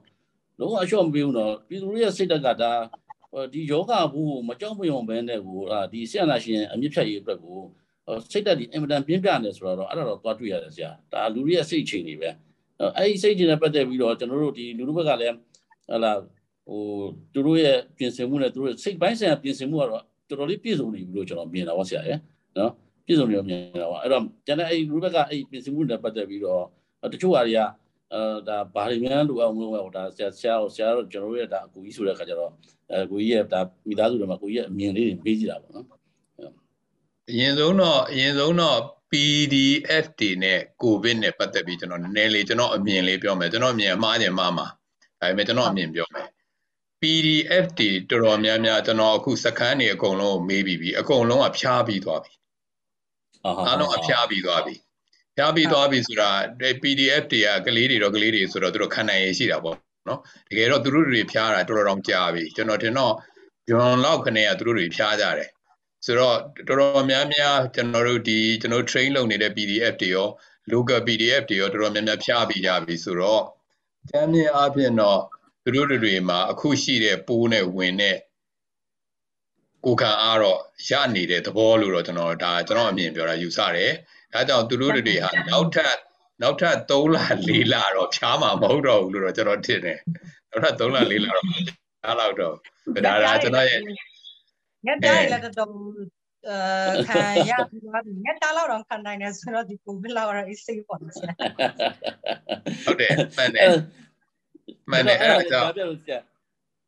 [0.60, 2.72] လုံးဝအလျှော့မပေးဘူးနော်ပြည်သူတွေရဲ့စိတ်ဓာတ်ကဒါ
[3.54, 5.60] ဒီယောဂဘူးမကြောက်မယုံဘဲနဲ့ကို
[5.92, 7.58] ဒီဆရာနာရှင်အမြင့်ဖြတ်ရေးအတွက်ကို
[8.32, 12.30] စိတ်ဓာတ်ဒီအင်မတန်ပြင်းပြနေဆိုတော့အဲ့ဒါတော့သွားတွေ့ရတယ်ဆရာဒါလူတွေရဲ့စိတ်ချိန်တွေပဲ
[12.98, 15.36] အဲ့ဒီစိတ်ချိန်နဲ့ပတ်သက်ပြီးတော့ကျွန်တော်တို့ဒီလူတို့ဘက်ကလည်း
[15.90, 16.12] ဟလာ
[16.68, 16.82] ဟို
[17.34, 22.20] သူတို့ရဲ့ပြင်ဆင်မှုနဲ့သူတို့စိတ်ပိုင်းဆိုင်ရာပြင်ဆင်မှုကတော့တော်တော်လေးပြည့်စုံနေပြီလို့ကျွန်တော်မြင်တာပါဆရာရဲ့
[22.58, 22.72] နော်
[23.06, 26.64] ပြည့်စုံနေမြင်တာပါအဲ့တော့ကျန်တဲ့အဲ့ဒီလူဘက်ကအဲ့ပြင်ဆင်မှုနဲ့ပတ်သက်ပြီးတော့
[27.14, 27.60] တချို့ဟာတွေက
[28.14, 32.52] အဲဒါဘာတွေများလိုအောင်လို့ဟောဒါဆရာဆရာဆရာတို့ကျွန်တော်တို့ရဲ့ဒါအကူကြီးဆိုတဲ့ခါကျတော့
[32.92, 35.86] အဲကိုကြီးရဲ့ဒါမိသားစုတွေမှာကိုကြီးရဲ့အမြင်လေးတွေပေးကြည့်တာပေါ့နော်
[37.32, 38.80] အရင်ဆုံးတော့အရင်ဆုံးတော့
[39.12, 44.68] PDF တွေနဲ့ COVID နဲ့ပတ်သက်ပြီးကျွန်တော်နည်းနည်းလေးကျွန်တော်အမြင်လေးပြောမယ်ကျွန်တော်အမြင်အမှားခြင်းမှားမှာ
[45.20, 46.28] ဒါပေမဲ့ကျွန်တော်အမြင်ပြောမယ်
[47.02, 52.34] PDF တွေတော်တော်များများကျွန်တော်အခုစကန်နေအကုန်လုံးကိုမေးပြီးပြီအကုန်လုံးကဖျားပြီးသွားပြီ
[53.46, 54.76] အားလုံးအဖျားပြီးသွားပြီ
[55.36, 56.30] ဖျားပြီးသွားပြီဆိုတာ
[56.84, 59.78] PDF တွေကကလေးတွေတော့ကလေးတွေဆိုတော့သူတို့ခံနိုင်ရရှိတာပေါ့
[60.08, 63.14] နော်တကယ်တော့သူတို့တွေဖျားတာတော်တော်တောင်ကြာပြီကျွန်တော်ထင်တော့
[63.70, 65.50] ဂျွန်လောက်ခနဲ့ကသူတို့တွေဖျားကြတယ်
[66.06, 70.28] ဆိုတော့တော်တော်များများကျွန်တော်တို့ဒီကျွန်တော် train လုပ်နေတဲ့ PDF တွေရော
[70.74, 73.44] local PDF တွေရောတော်တော်များများဖျားပြီးကြပြီဆိုတော့
[74.10, 75.22] ကျမ်းမြင်အပြင်တော့
[75.64, 78.18] သူတို့တွေမှာအခုရှိတဲ့ပိုးနဲ့ဝင်တဲ့
[79.86, 83.92] ကိုခံအားတော့ရနေတဲ့သဘောလို့တော့ကျွန်တော်ဒါကျွန်တော်အမြင်ပြောတာယူဆတယ်။
[84.34, 85.96] ဒါကြောင့်သူတို့တွေဟာနောက်ထပ်
[86.42, 90.00] နောက်ထပ်3လ4လတော့ဖြားမှာမဟုတ်တော့ဘူးလို့တော့ကျွန်တော်ထင်တယ်။
[90.50, 92.56] နောက်ထပ်3လ4လတော့ဖြားတော့တော့
[93.06, 93.80] ဒါဒါကျွန်တော်ရဲ့
[94.86, 95.70] ညပြရလည်းတော်တော်
[96.50, 101.34] အဲခံရပြီးတော့ဒီငက်တာလောက်တော့ခံနိုင်တယ်ဆိုတော့ဒီကိုဗစ်လောက်တော့ is safe ပေါ့ဆရာ
[102.86, 103.68] ဟုတ်တယ်မှန်တယ်
[104.92, 106.20] မှန်တယ်အဲ့ဒါကြောင့်ပြောဆရာ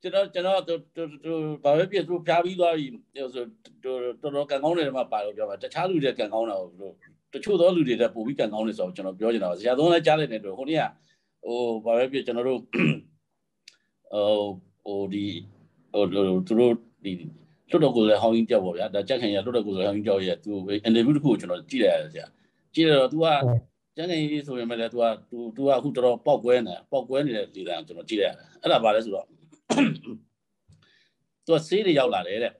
[0.02, 0.80] ကျွန်တော်ကျွန်တော်တို့
[1.26, 2.86] တို့ဘာပဲပြသူဖျားပြီးသွားပြီ
[3.34, 3.44] ဆို
[3.84, 4.00] တော်
[4.34, 6.94] တော်ကန်ကောင်းတယ်မှာပါလို့ပြောပါတခြားလူတွေကန်ကောင်းတာကိုတို့
[7.32, 10.84] တချို့သောလူတွေတက်ပို့ပြီးကန်ကောင်းတယ်ဆိုတော့ကျွန်တော်ပြောချင်တာပါဆရာသုံးလည်းကြားလိုက်နေတော့ဟိုနေ့က
[11.44, 12.60] ဟိုဘာပဲပြကျွန်တော်တို့
[14.12, 14.40] ဟို
[14.84, 15.24] ဟိုဒီ
[15.92, 16.20] ဟိုသူ
[16.58, 17.12] တို့ဒီ
[17.70, 20.50] လွတ်တော်ကိုလည်းဟောင်းကြီးကြောက်ပါဗျာဒါကြက်ခင်ရလွတ်တော်ကိုလည်းဟောင်းကြီးကြောက်ရဲ့သူ
[20.84, 22.26] အင်တာဗျူးတစ်ခုကိုကျွန်တော်ကြည့်လိုက်ရတယ်ဆရာ
[22.74, 23.26] ကြည့်ရတော့ तू က
[23.96, 29.26] ကျန်နေရေးဆိုရင်လည်း तू က तू तू ကအခုတော်တော်ပောက်ကွဲနေပောက်ကွဲနေတဲ့လေတန်းကျွန်တော်ကြည့်လိုက်ရတယ်အဲ့ဒါပါလဲဆိုတော့
[31.45, 32.53] तू ကဆေးတွေရောက်လာတယ်တဲ့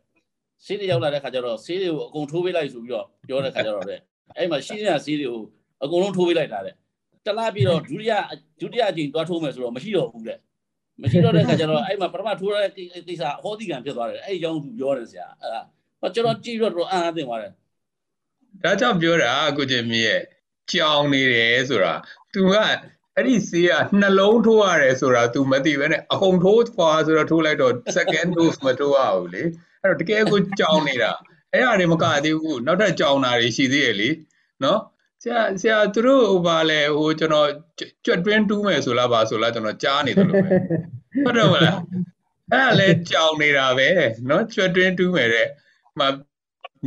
[0.65, 4.00] ဆေးတွေရောက်လာတဲ့ခါကျတော့ဆေးတွေကိုအကုန်ထိုးပေးလိုက်ဆိုပြီးတော့ပြောတဲ့ခါကျတော့တဲ့
[4.38, 5.41] အဲ့မှာရှိနေတဲ့ဆေးတွေကို
[5.84, 6.74] အကုန်လုံးထိုးပေးလိုက်တာတဲ့
[7.26, 8.13] တလားပြီးတော့ဒုတိယ
[8.62, 10.38] ဒုတိယအကြိမ်တွားထိုးမယ်ဆိုတော့မရှိတော့ဘူးတဲ့
[11.02, 12.72] မရှိတော့တဲ့ခါကျတော့အဲ့မှာပထမထိုးရတဲ့
[13.08, 17.52] ကိစ္စအဟောတိကံဖြစ်သွားတယ်အဲ့ဒီကြောင့်သူပြောတယ်ဆရာအဲ့ဒါကျွန်တော်ကြည့်တော့တော့အံ့အားသင့်သွားတယ်
[18.63, 20.22] ဒါကြောင့်ပြောတာကိုကျင်မီရဲ့
[20.72, 21.93] ကြောင်နေတယ်ဆိုတာ
[22.34, 22.56] तू က
[23.17, 29.43] အဲ့ဒီဆေးကနှလုံးထိုးရတယ်ဆိုတာ तू မသိဘဲနဲ့အကုန်ထိုးဖွာဆိုတော့ထိုးလိုက်တော့ second dose မထိုးရဘူးလေ
[29.84, 31.12] အဲ့တော့တကယ်ကိုကြောင်နေတာ
[31.53, 34.10] အဲ့ဒါတွေမကသေးဘူးနောက်ထပ်ကြောင်တာတွေရှိသေးရဲ့လေ
[34.63, 34.80] နော်
[35.23, 37.49] ဆရာဆရာသူတို့ဟိုပါလဲဟိုကျွန်တော်
[38.06, 40.58] ကြွက်တွင်းတူးမယ်ဆိုလားပါဆိုလားကျွန်တော်ကြားနေတယ်လို့ပဲ
[41.25, 41.80] ဟုတ်တယ်မလား
[42.51, 43.89] အဲ့ဒါလဲကြောင်နေတာပဲ
[44.30, 45.47] နော်ကြွက်တွင်းတူးမယ်တဲ့
[45.99, 46.01] မ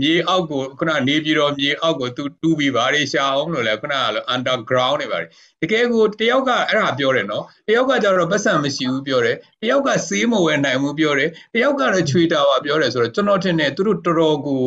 [0.01, 5.29] မြေအောက်ကိုခုနနေပြည်တော်မြေအောက်ကိုသူတူးပြီးဘာတွေရှာအောင်လို့လဲခုနကလို့ underground တွေပါတယ်
[5.63, 14.63] တကယ်ကိုတယောက်ကအဲ့ဒါပြောတယ်နော်တယောက်ကကျတော့ပတ်စံမရှိဘူးပြောတယ်တယောက်ကစေးမဝယ်နိုင်ဘူးပြောတယ်တယောက်ကတော့ချွေတာပါပြောတယ်ဆိုတော့ကျွန်တော်ထင်တယ်သူတို့တော်တော်ကို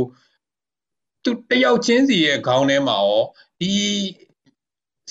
[1.24, 3.24] သူတယောက်ချင်းစီရဲ့ခေါင်းထဲမှာရော
[3.60, 3.74] ဒီ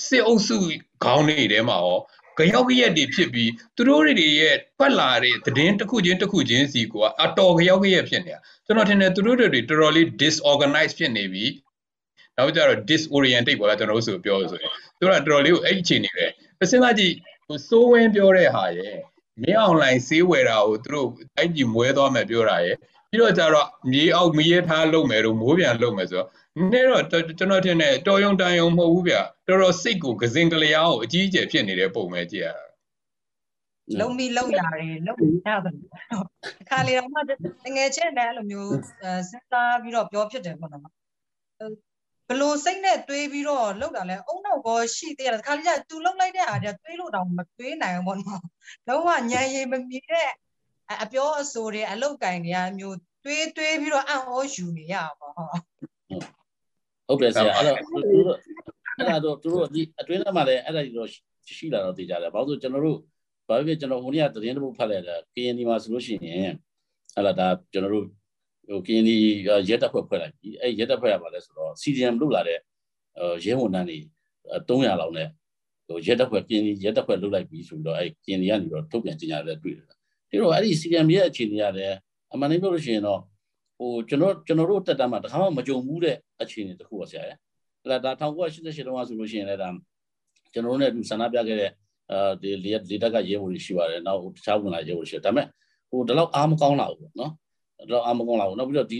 [0.07, 0.57] စစ်အုပ်စု
[1.03, 1.97] ခေါင်းတွေထဲမှာရော
[2.37, 11.45] ကြောက်ရက်တွေဖြစ်ပြီးသူတို့တွေရဲ့ပတ်လာတဲ့သတင်းတစ်ခုချင်းတစ်ခုချင်းစီကအတော်ကြောက်ရက်ဖြစ်နေတာကျွန်တော်ထင်တယ်သူတို့တွေတော်တော်လေး disorganized ဖြစ်နေပြီ
[12.37, 16.25] နောက်ကြတော့ disoriented ပေါ့ဗျာကျွန်တော်တို့ဆိုပြောလို့ဆိုရင်သူတို့ကတော်တော်လေးကိုအဲ့အခြေအနေပဲ
[16.69, 17.13] စဉ်းစားကြည့်
[17.47, 18.95] ဟိုစိုးဝင်းပြောတဲ့ဟာရဲ့
[19.41, 22.75] မင်း online စေးဝယ်တာကိုသူတို့အဲ့ဒီမွဲသွားမယ်ပြောတာရဲ့
[23.09, 26.29] ပြီးတော့ကြတော့မြေအောက်မရေထားလုပ်မယ်လို့မိုးပြန်လုပ်မယ်ဆိုတော့
[26.71, 29.15] နည်းတော့ကျွန်တော်ထင်တယ်တော်ယုံတန်ယုံမဟုတ်ဘူးဗျ
[29.47, 32.65] တော်တော်စိတ်ကိုကစင်ကလျားကိုအကြီးအကျယ်ဖြစ်နေတဲ့ပုံပဲကြည့်ရတာ
[33.99, 35.75] လုံမီလုံရတယ်လုံရတယ်
[36.61, 37.19] အခါလေတော့မှ
[37.65, 38.73] တငယ်ချင်းနဲ့အဲ့လိုမျိုး
[39.29, 40.83] စဉ်းစားပြီးတော့ပြောဖြစ်တယ်ပေါ့နော်
[42.29, 48.43] ဘလို့စိတ်နဲ့တွေးပြီးတော့လောက်တာလဲအုံနောက်ကောရှိသေးတယ်ခါလေးကသူလောက်လိုက်တဲ့အားတည်းတွေးလို့တောင်မတွေးနိုင်ဘူးပေါ့နော်
[48.87, 50.29] လုံးဝညံရည်မမြည်တဲ့
[51.03, 55.72] အပြောအဆိုတွေအလောက်ကင်တွေကမျိုးတွေးတွေးပြီးတော့အံ့ဩယူနေရပါဟော
[57.07, 57.77] ဟုတ်တယ်ဆရာအဲ့တော့
[58.09, 58.37] သူတို့
[58.97, 61.09] အဲ့ဒါတော့သူတို့ဒီအတွင်းထဲမှာလည်းအဲ့ဒါကြီးတော့
[61.57, 62.99] ရှိလာတော့သိကြတယ်ဘာလို့ကျွန်တော်တို့
[63.47, 66.53] ဘာဖြစ်ကျွန်တော်ဟိုနေ့ကသတင်းတစ်ပုဒ်ဖတ်လိုက်တာ KND မှာဆိုလို့ရှိရင်
[67.15, 68.05] အဲ့ဒါဒါကျွန်တော်တို့
[68.69, 69.09] ဟို KND
[69.69, 72.59] ရဲတပ်ဖွဲ့ဖွဲ့လိုက်ပြီအဲ့ရဲတပ်ဖွဲ့ရပါလဲဆိုတော့ CDM လုလာတဲ့
[73.45, 73.97] ရဲဝန်ထမ်းတွေ
[74.67, 75.27] 300လောက်နဲ့
[75.87, 79.87] ဟိုရဲတပ်ဖွဲ့ KND ရဲတပ်ဖွဲ့လုလိုက်ပြီဆိုပြီးတော့အဲ့ KND ကနေတော့ထုတ်ပြန်ကြေညာတယ်တွေ့တယ်
[80.29, 81.93] ဒီတော့အဲ့ဒီ CDM ရဲ့အခြေအနေရတယ်
[82.33, 83.32] အမှန်တကယ်ပြောလို့ရှိရင်တော့ဟို
[84.09, 87.37] ကျွန်တော်ကျွန်တော်တို့တက်တမ်းမှာတခါမှမကြုံဘူးတဲ့အခြေအနေတစ်ခုပါဆရာရဲ့
[87.81, 89.69] အဲ့ဒါ1988တုန်းကဆိုလို့ရှိရင်လည်းဒါ
[90.53, 91.71] ကျွန်တော်တို့နဲ့အတူဆန္ဒပြခဲ့တဲ့
[92.11, 95.47] အဲဒီလေလေတက်ကရဲဘော်တွေရှိပါတယ်နောက်တခြားဝင်လာရဲဘော်တွေရှိတယ်ဒါပေမဲ့
[95.89, 97.31] ဟိုဒီလောက်အားမကောင်းလာဘူးပေါ့နော်
[97.91, 98.97] တော့အားမကောင်းလာဘူးနောက်ပြီးတော့ဒီ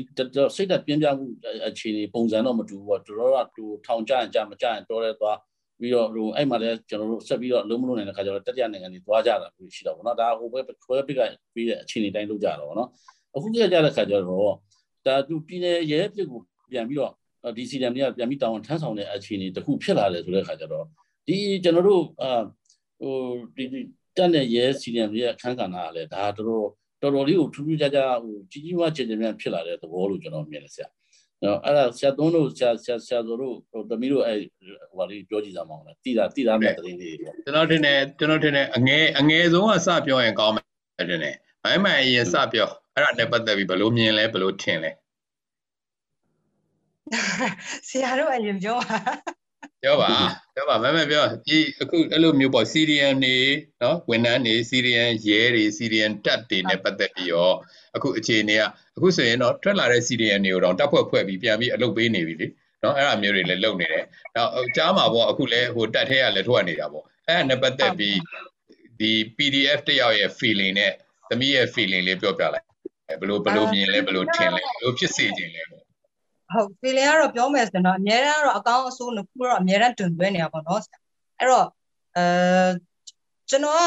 [0.55, 1.25] စိတ်သက်ပြင်းပြမှု
[1.67, 5.37] အခြေအနေပုံစံတော့မတူဘူးပေါ့တော်တော်ကတူထောင်ကြရင်ကြမကြရင်တော်ရဲသွား
[5.79, 11.19] ပြီးတော့ဟိုအဲ့မှာလည်းကျွန်တော်တို့ဆက်ပြီးတော့လုံးမလုံးနေတဲ့ခါကျတော့တတိယနိုင်ငံတွေသွားကြတာရှိတော့ဗောနော်ဒါဟိုဘက်ခွဲပစ်က
[11.53, 12.89] ပြီးတဲ့အခြေအနေတိုင်းလုပ်ကြတော့ဗောနော်
[13.35, 14.55] အခုကြကြတဲ့ခါကျတော့
[15.07, 17.13] ဒါသူပြည်နယ်ရဲပြစ်ကိုပြန်ပြီးတော့
[17.57, 20.85] ဒီစီဒမ်တွေကပြန်ပြီးတောင်းထမ်းဆောင်တဲ့အခြေအနေတစ်ခုဖြစ်လာတယ်ဆိုတဲ့ခါကျတော့
[21.27, 22.31] ဒီကျွန်တော်တို့အာ
[22.99, 23.15] ဟို
[23.55, 23.65] ဒီ
[24.17, 26.67] တက်တဲ့ရဲစီဒမ်တွေရဲ့အခန်းကဏ္ဍကလည်းဒါတော်တော်
[27.01, 30.87] တော်တော်လေးကိုထူးထူးခြားခြားဟိုကြီးကြီးမားကျယ်ကျယ်များဖြစ်လာတဲ့သဘောလို့ကျွန်တော်မြင်တယ်ဆရာ
[31.43, 33.39] နော်အဲ့ဒါဆရာသုံးတို့ဆရာဆရာဆရာတို့
[33.69, 34.37] ဟိုတမီးတို့အဲ့
[34.89, 40.65] ဟိုဘာလေးပြောကြည့်ကြမအောင်လားတိတာတိတာမဲ့သတင်းလေးတွေကျွန်တော်ထင်တယ်ကျွန်တော်ထင်တယ်အငယ်အငယ်ဆုံးကစပြောရင်ကောင်းမယ်
[41.09, 44.91] ထင်တယ် မိုင်းမိုင်အရင်စပြောအဲ့ဒါနဲ့ပတ်သက်ပြီးဘယ်လိုမြင်လဲဘယ်လိုထင်လဲ
[47.87, 48.97] ဆရာတို့အရင်ပြောပါ
[49.83, 50.09] ပြောပါ
[50.55, 53.37] ပြောပါမမပြောဒီအခုအဲ့လိုမျိုးပေါ့ CDN နေ
[53.81, 57.55] နော်ဝန်ထမ်းနေ CDN ရဲတွေ CDN တက်တွေနဲ့ပတ်သက်ပြီးတော့
[57.95, 58.61] အခုအခြေအနေက
[58.97, 62.47] အခုဆိုရင်တော့ထွက်လာတဲ့ CDN တွေကိုတော့တပ်ဖွဲ့ဖွဲ့ပြီးပြန်ပြီးအလုပ်ပေးနေပြီလေ
[62.83, 68.17] နော်အဲ့အမျိုးတွေလည်းလုပ်နေတယ်နောက်ကြားမှာပေါ့အခုလည်းဟိုတက်ထဲကလည်းထွက်နေတာပေါ့အဲ့ဒါနဲ့ပတ်သက်ပြီး
[68.99, 70.93] ဒီ PDF တယောက်ရဲ့ feeling နဲ့
[71.33, 72.65] သမီးရဲ့ feeling လေးပြောပြလိုက်
[73.19, 75.83] ဘယ်လိုဘယ်လိုမြင်လဲဘယ်လိုထင်လဲဘယ်လိုဖြစ်စေခြင်းလဲပေါ့
[76.53, 80.79] ဟုတ် feeling ကတော့ပြောမယ်ဆိုတော့အများအားတော့အကောင်းအဆိုးနှစ်ခုတော့အများအားတွင်သွင်းနေတာပေါ့နော်
[81.39, 81.67] အဲ့တော့
[82.17, 82.69] အဲ
[83.49, 83.81] ကျွန်တော်က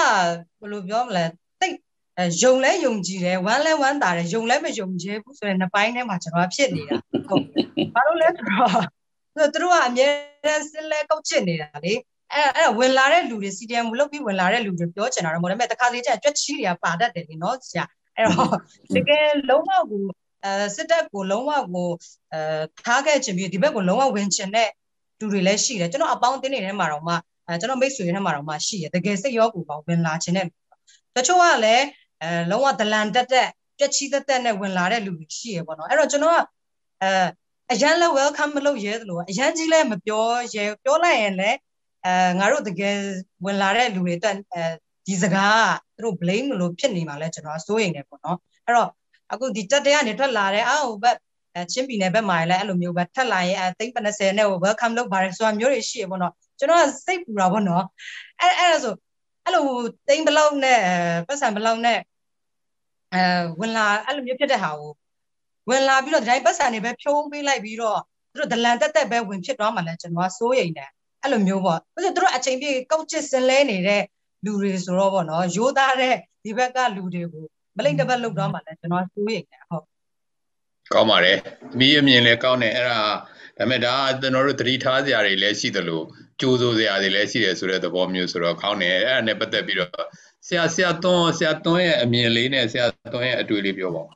[0.60, 1.24] ဘယ်လိုပြောမလဲ
[1.60, 1.76] တိတ်
[2.18, 6.96] အဲယုံလဲယုံကြည်တယ်ဝမ်းလဲဝမ်းသာတယ်ယုံလဲမယုံကြည်ဘူးဆိုတဲ့နှစ်ပိုင်းထဲမှာကျွန်တော်ဖြစ်နေတာ
[7.28, 7.42] ဟုတ်
[7.94, 8.80] ဘာလို့လဲဆိုတော့
[9.52, 10.08] သူတို့ကအမြဲ
[10.44, 11.92] တမ်းစစ်လဲကောက်ချစ်နေတာလေ
[12.32, 17.84] အဲ့အဲ့ဝင်လာတဲ့လူတွေ CDM လုပ်ပြီးဝင်လာတဲ့လူတွေပြောချင်တာတော့မဟုတ်ဒါပေမဲ့တခါလေကျကြွက်ချီတွေကပါတတ်တယ်လေနော်ဆရာ
[18.16, 18.50] အဲ့တော့
[18.96, 20.02] တကယ်လုံးဝကို
[20.44, 21.88] အဲစစ်တပ်ကိုလုံးဝကို
[22.32, 22.40] အဲ
[22.84, 24.68] ထားခဲ့ချင်ပြီးဒီဘက်ကိုလုံးဝဝင်ချင်တဲ့
[25.18, 27.14] လူတွေလည်းရှိတယ်ကျွန်တော်အပေါင်းအသင်းတွေထဲမှာတော့မှ
[27.46, 30.46] အဲကျွန်တော်မိတ်ဆွေတွေထဲမှာတော့မှရှိတယ်တကယ်စိတ်ရောကိုယ်ပေါဝင်လာချင်တဲ့
[31.16, 31.84] တချို့ကလည်း
[32.22, 36.38] အဲလုံးဝဒလန်တက်တက်ကြက်ချီတက်တက်နဲ့ဝင်လာတဲ့လူတွေရှိရပေါ့နော်အဲ့တော့ကျွန်တော်က
[37.02, 37.10] အဲ
[37.72, 41.56] အရန်လဲ welcome မလုပ်ရဲသလိုအရန်ကြီးလဲမပြောရဲပြောလိုက်ရင်လည်း
[42.06, 42.96] အဲငါတို့တကယ်
[43.44, 44.62] ဝင်လာတဲ့လူတွေအတွက်အဲ
[45.06, 48.90] ဒီစကားကသူတို့ blame လို့ဖြစ်နေမှာလဲကျွန်တော်စိုးရိမ်နေပေါ့နော်အဲ့တော့
[49.32, 51.16] အခုဒီတက်တဲ့ကနေထွက်လာတဲ့အော်ဘက်
[51.72, 57.84] ချင်းပြည်နယ်ဘက်မှာလည်းအဲ့လိုမျိုးပဲထက်လာရင်အသိန်း50နဲ့ welcome လုပ်ပါတယ်ဆိုတာမျိုးတွေရှိရပေါ့နော်ကျွန်တော်ကစိတ်ပူတာပေါ့နော်
[58.40, 58.94] အဲ့အဲ့ဒါဆို
[59.44, 59.64] အဲ့လို
[60.08, 60.78] သိန်းဘလောက်နဲ့
[61.28, 61.98] ပတ်စံဘလောက်နဲ့
[63.12, 63.20] အဲ
[63.60, 64.92] ဝင်လာအဲ့လိုမျိုးဖြစ်တဲ့ဟာကို
[65.68, 68.00] ဝင်လာပြီးတော့ဒီတိုင်းပတ်စံတွေပဲဖြုံးပေးလိုက်ပြီးတော့
[68.32, 70.90] သူတို့ဒလန်တက်တက်ပဲဝင်ဖြစ်သွားမှလည်းကျွန်တော်ကစိုးရိမ်တယ်
[71.26, 74.02] အဲ့လိုမျိုးပေါ့ဘာလို့သူတို့အချိန်ပြည့်ကောက်ချစ်စင်လဲနေတဲ့
[74.44, 77.44] လူတွေဆိုတော့ပေါ့နော်ရိုးသားတဲ့ဒီဘက်ကလူတွေကို
[77.76, 79.84] မလိမ့်တစ်ပတ်လောက်တော့မှလည်းကျွန်တော်စိုးရိမ်တယ်ဟုတ်
[80.94, 81.38] ကောင်းပါတယ်။
[81.78, 83.10] မိအမြင်လည်းကောင်းတယ်အဲ့ဒါဒါ
[83.56, 86.02] ပေမဲ့ဒါကကျွန်တော်တို့သတိထားစရာတွေလည်းရှိသလို
[86.40, 89.92] ကြိုးစိုးစရာတွေလည်းရှိတယ်ဆိုတဲ့သဘောမျိုးဆိုတော့ကောင်းတယ်အဲ့ဒါနဲ့ပတ်သက်ပြီးတော့
[90.46, 94.10] ဆရာဆရာသွန်းဆရာသွန်းရဲ့အမြင်လေးနဲ့ဆရာသွန်းရဲ့အတွေ့လေးပြောပါဦး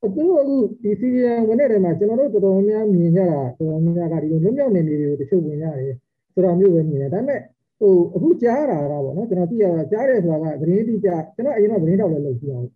[0.00, 5.96] သူတို့အခုဒီစီရီယံဝင်တဲ့နေရာမှာကျွန်တော်တို့တော်တော်များများမြင်ကြတာတော်တော်များများကဒီလိုလွတ်မြောက်နေမျိုးတွေကိုတချို့ဝင်ရတယ်
[6.34, 7.40] ဆိုတာမျိုးပဲမြင်တယ်ဒါပေမဲ့
[7.80, 12.68] ဟိုအခုကြားတာကပေါ့နော်ကျွန်တော်သိရတာကြားတယ်ဆိုတာကသတင်းတိကျကျွန်တော်အရင်ကသတင်းတောက်လည်းလုပ်ကြည့်အောင်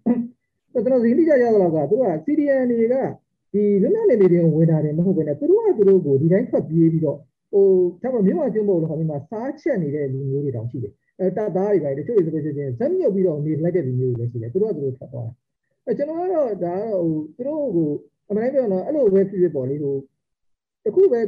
[0.73, 2.95] ကျွန်တော်သတင်းတိကျရတော့ကသူက CDN တွေက
[3.53, 7.19] ဒီလွတ်မြောက်နေမျိုးတွေဝင်တာတယ်မဟုတ်ဘဲနဲ့သူတို့ကသူတို့ကိုဒီတိုင်းထွက်ပြေးပြီးတော့
[7.53, 7.65] ဟို
[8.03, 15.35] ถ้าမမြို့မှာကျင်းဖို့လို့ခေါ်ပြီးမှစားချက်နေတဲ့လူမျိုးတွေတောင်ရှိတယ်အဲတပ်သားတွေပဲတချို့တွေဆိုလို့ရှိရင်ဇက်မြုပ်ပြီးတော့နေလိုက်တဲ့လူမျိုးတွေလည်းရှိတယ်သူတို့ကသူတို့ထွက်သွားတယ်
[15.87, 17.91] အဲကျွန်တော်ကတော့ဒါဟိုသူတို့ကို
[18.29, 19.97] အမှန်တကယ်တော့အဲ့လိုပဲဖြစ်ဖြစ်ပေါ့လေဟို
[20.85, 21.21] တခုပဲ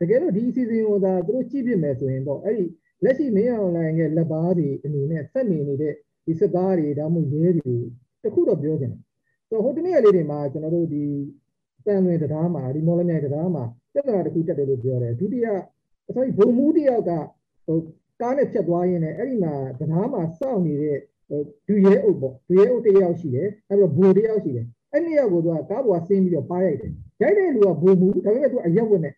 [0.00, 2.64] တကယ်လို့ဒီ season ကိုဒါသူတို့ကြည့်ပြမယ်ဆိုရင်တော့အဲ့ဒီ
[3.04, 5.94] လက်ရှိမင်းအောင်လိုင်းရဲ့လက်ပါးတွေအနေနဲ့ဆက်နေနေတဲ့
[6.26, 7.76] ဒီစစ်သားတွေဒါမှမဟုတ်ရဲတွေ
[8.22, 9.00] တခုတော့ပြောချင်တယ်
[9.48, 11.04] ဆိုဟိုတနေ့လေးတွေမှာကျွန်တော်တို့ဒီ
[11.86, 15.46] တန်လွင်တရားမှာဒီမော်လမြိုင်တရားမှာပြဿနာတစ်ခုတက်တယ်လို့ပြောတယ်ဒုတိယ
[16.14, 17.10] sorry ဘုံမူတယောက်က
[17.66, 17.78] ဟို
[18.20, 20.98] ကားနဲ့ဖြတ်သွားရင်းနဲ့အဲ့ဒီမှာတရားမှာစောင့်နေတဲ့
[21.68, 29.10] ဒူရဲအုပ်ပေါ့ဒူရဲအုပ်တယောက်ရှိတယ်အဲ့တော့ဘိုတယောက်ရှိတယ်အဲ့ဒီယောက်ကိုသူကကားပေါ်ဆင်းပြီးတော့ပါရိုက်တယ်ရိုက်တဲ့လူကဘိုမူဒါပေမဲ့သူအရက်ဝင်နေ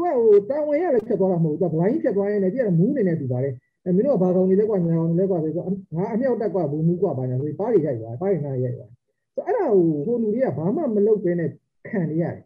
[0.00, 8.90] သူကဟိုတာဝန်ရလည်းဖြတ်သွားတာမဟုတ်ဘူးသူကဘလိုင်းဖြတ်သွားရင်းနဲ့ပြည့်တယ်မူးနေနေတူပါတယ်အဲမင်းတို့ကဘာကောင်နေလဲကွာညာကောင်နေလဲကွာဆိုတော့ငါအမြောက်တက်ကွာဘိုမူကွာဘာညာဆိုပါးတွေရိုက်သွားပါးတွေငါရိုက်သွား
[9.34, 11.50] ဆိုအဲ့ဒါဟိုဟိုလူတွေကဘာမှမလုပ်ဘဲနဲ့
[11.88, 12.36] ခံနေရတ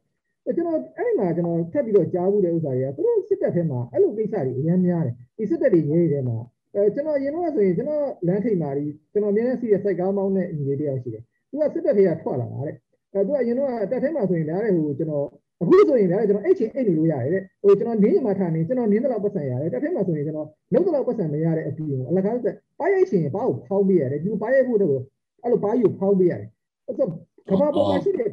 [0.49, 6.37] ယ်ကျွန်တော်အဲ့ဒီမှာကျွန်တော်ထပ်ပြီးတော့ကြားဘူးတဲ့ဥစ္စာတွေကသူတို့စစ်တပ်ထဲမှာအဲ့လိုကိစ္စတွေအများများတယ်ဒီစစ်တပ်တွေရေးထဲမှာ
[6.75, 12.75] အဲကျွန်တော်ရင်တော့ဆိုရင်ကျွန်တော်လမ်းထိပ်မှာဒီကျွန်တော်အများနဲ့စီးတဲ့စိုက်ကားမောင်းတဲ့ညီလေးတယောက်ရှိတယ်သူကစစ်တပ်တွေကထွက်လာတာတဲ့
[13.12, 15.27] အဲသူကရင်တော့တက်ထဲမှာဆိုရင်ဒါလည်းဟိုကျွန်တော်
[15.64, 24.98] အခုဆိုရင်ဒါလည်းကျွန်တော်အိတ်ချင်းအိတ်နေလို့ရတယ်တဲ့ဟိုကျွန်တော်နင်းညမှာထားနေကျွန်တော်နင်းတော့ပတ်စံရတယ်တက်ထဲမှာဆိုရင်ကျွန်တော်လုံးတော့ပတ်စံမရတဲ့အပြင်ကိုအလကားဆက်ပါရိုက်ချင်ပါကိုဖောင်းပေးရတယ်ဒီလိုပါရိုက်ဖို့တော့
[25.42, 26.48] အဲ့လိုပါယူဖောင်းပေးရတယ်
[26.87, 27.09] အဲ့တော့
[27.48, 28.29] ကဘာပေါ်မှာရှိတဲ့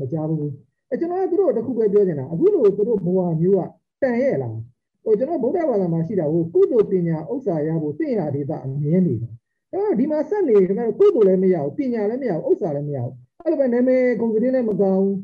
[0.00, 0.50] မကြဘူး
[0.90, 3.60] အဲကျွန်တော်ကသူတို့တခုပဲပြောနေတာအခုလိုသူတို့ဘဝမျိုးက
[4.02, 4.56] တန်ရဲ့လား
[5.04, 9.32] ဟိုကျွန်တော်ဗုဒ္ဓဘာသာမှာရှိတာဟိုကုသိုလ်ပညာဥစ္စာရဖို့သင်ရဒေသအမြဲနေတယ်
[9.72, 15.16] အဲ့တော့ဒီမှာဆက်နေတယ်ကုသိုလ်လည်းမရဘူးပညာလည်းမရဘူးဥစ္စာလည်းမရဘူးအဲ့လိုပဲနာမည်ဂုဏ်သတင်းလည်းမကောင်းဘူး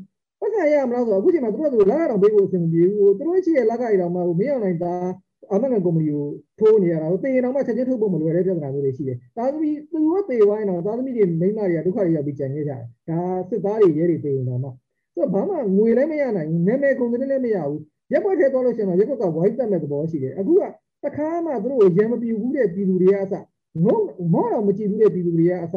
[0.43, 4.93] ပတ်စံရမလားဆိုတော့အခုချိန်မှာသူတို့ကလက်ကတော့ပေးဖို့အဆင်မပြေဘူးသူတို့ရှိရဲ့လက်ကိုက်တော့မှဟိုမင်းအောင်နိုင်တာ
[5.51, 6.25] အမကန်ကုမ္ပဏီကို
[6.59, 14.69] ထိုးနေရတာဟိုတင်ရင်တော့မှချက်ချင်းထုတ်ဖို့မလွယ်တဲ့ပြဿနာမျိုးတွေရှိတယ်။သားသမီးသူကတေဝိုင်းတော့သားသမီးတွေမိန်းမတွေကဒုက္ခတွေရောက်ပြီးကြံခဲ့ကြတယ်။ဒါစစ်သားတွေရဲတွေတေရင်တော့မှ
[15.15, 17.79] ဆိုတော့ဘာမှငွေလည်းမရနိုင်ဘူးနာမည်ကုန်တယ်လည်းမရဘူး
[18.11, 20.61] ရက်ွက်ထဲသွားလို့ရှိရင်တော့ရက်ွက်ကဝိုင်းတက်မဲ့သဘောရှိတယ်အခုက
[21.03, 23.33] တခါမှသူတို့ရံမပြူဘူးတဲ့ပြည်သူတွေကအစ
[23.85, 23.97] ငုံ
[24.33, 25.75] မောတော့မကြည့်ဘူးတဲ့ပြည်သူတွေကအစ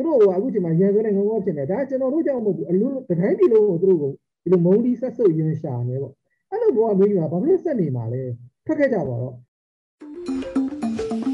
[0.00, 6.12] သူတို့ကအခုချိန်မှာရံစွဲနဲ့ငုံငုံဖြစ်နေဒါကျွန်တော်တို့ကြောင့်မဟုတ်ဘူးအလို့တတိုင်းပြည်လုံးကိုသူတို့ကိုဒီလိုမုံဒီဆက်ဆုပ်ရင်းရှာနေပေါ့
[6.50, 8.22] အဲ့လိုဘောကမျိုးကဘာဖြစ်ဆက်နေမှာလဲ
[8.66, 9.34] ဖက်ခဲ့ကြပါတော့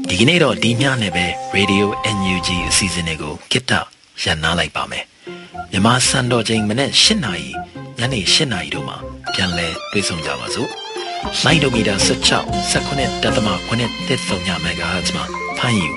[0.09, 1.25] ဒီကနေ့တော့ဒီညနဲ့ပဲ
[1.57, 1.85] Radio
[2.17, 3.71] NUG အစီအစဉ်လေးကိုကိတ္တ
[4.23, 5.05] ရန်နာလိုက်ပါမယ်
[5.71, 7.49] မြမစံတော်ချိန်မနေ့၈နာရီ
[7.99, 8.97] ညနေ၈နာရီတို့မှာ
[9.33, 10.69] ပြန်လည်တွေ့ဆုံကြပါစို့
[11.45, 11.95] လိုင်းဒိုမီတာ
[12.39, 15.23] 16 19တက်သမ9တက်ဆုံညမဂါဟတ်မှာ
[15.57, 15.89] ဖမ်းယူ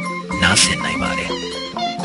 [0.43, 1.50] နားဆင်နိုင်ပါတယ်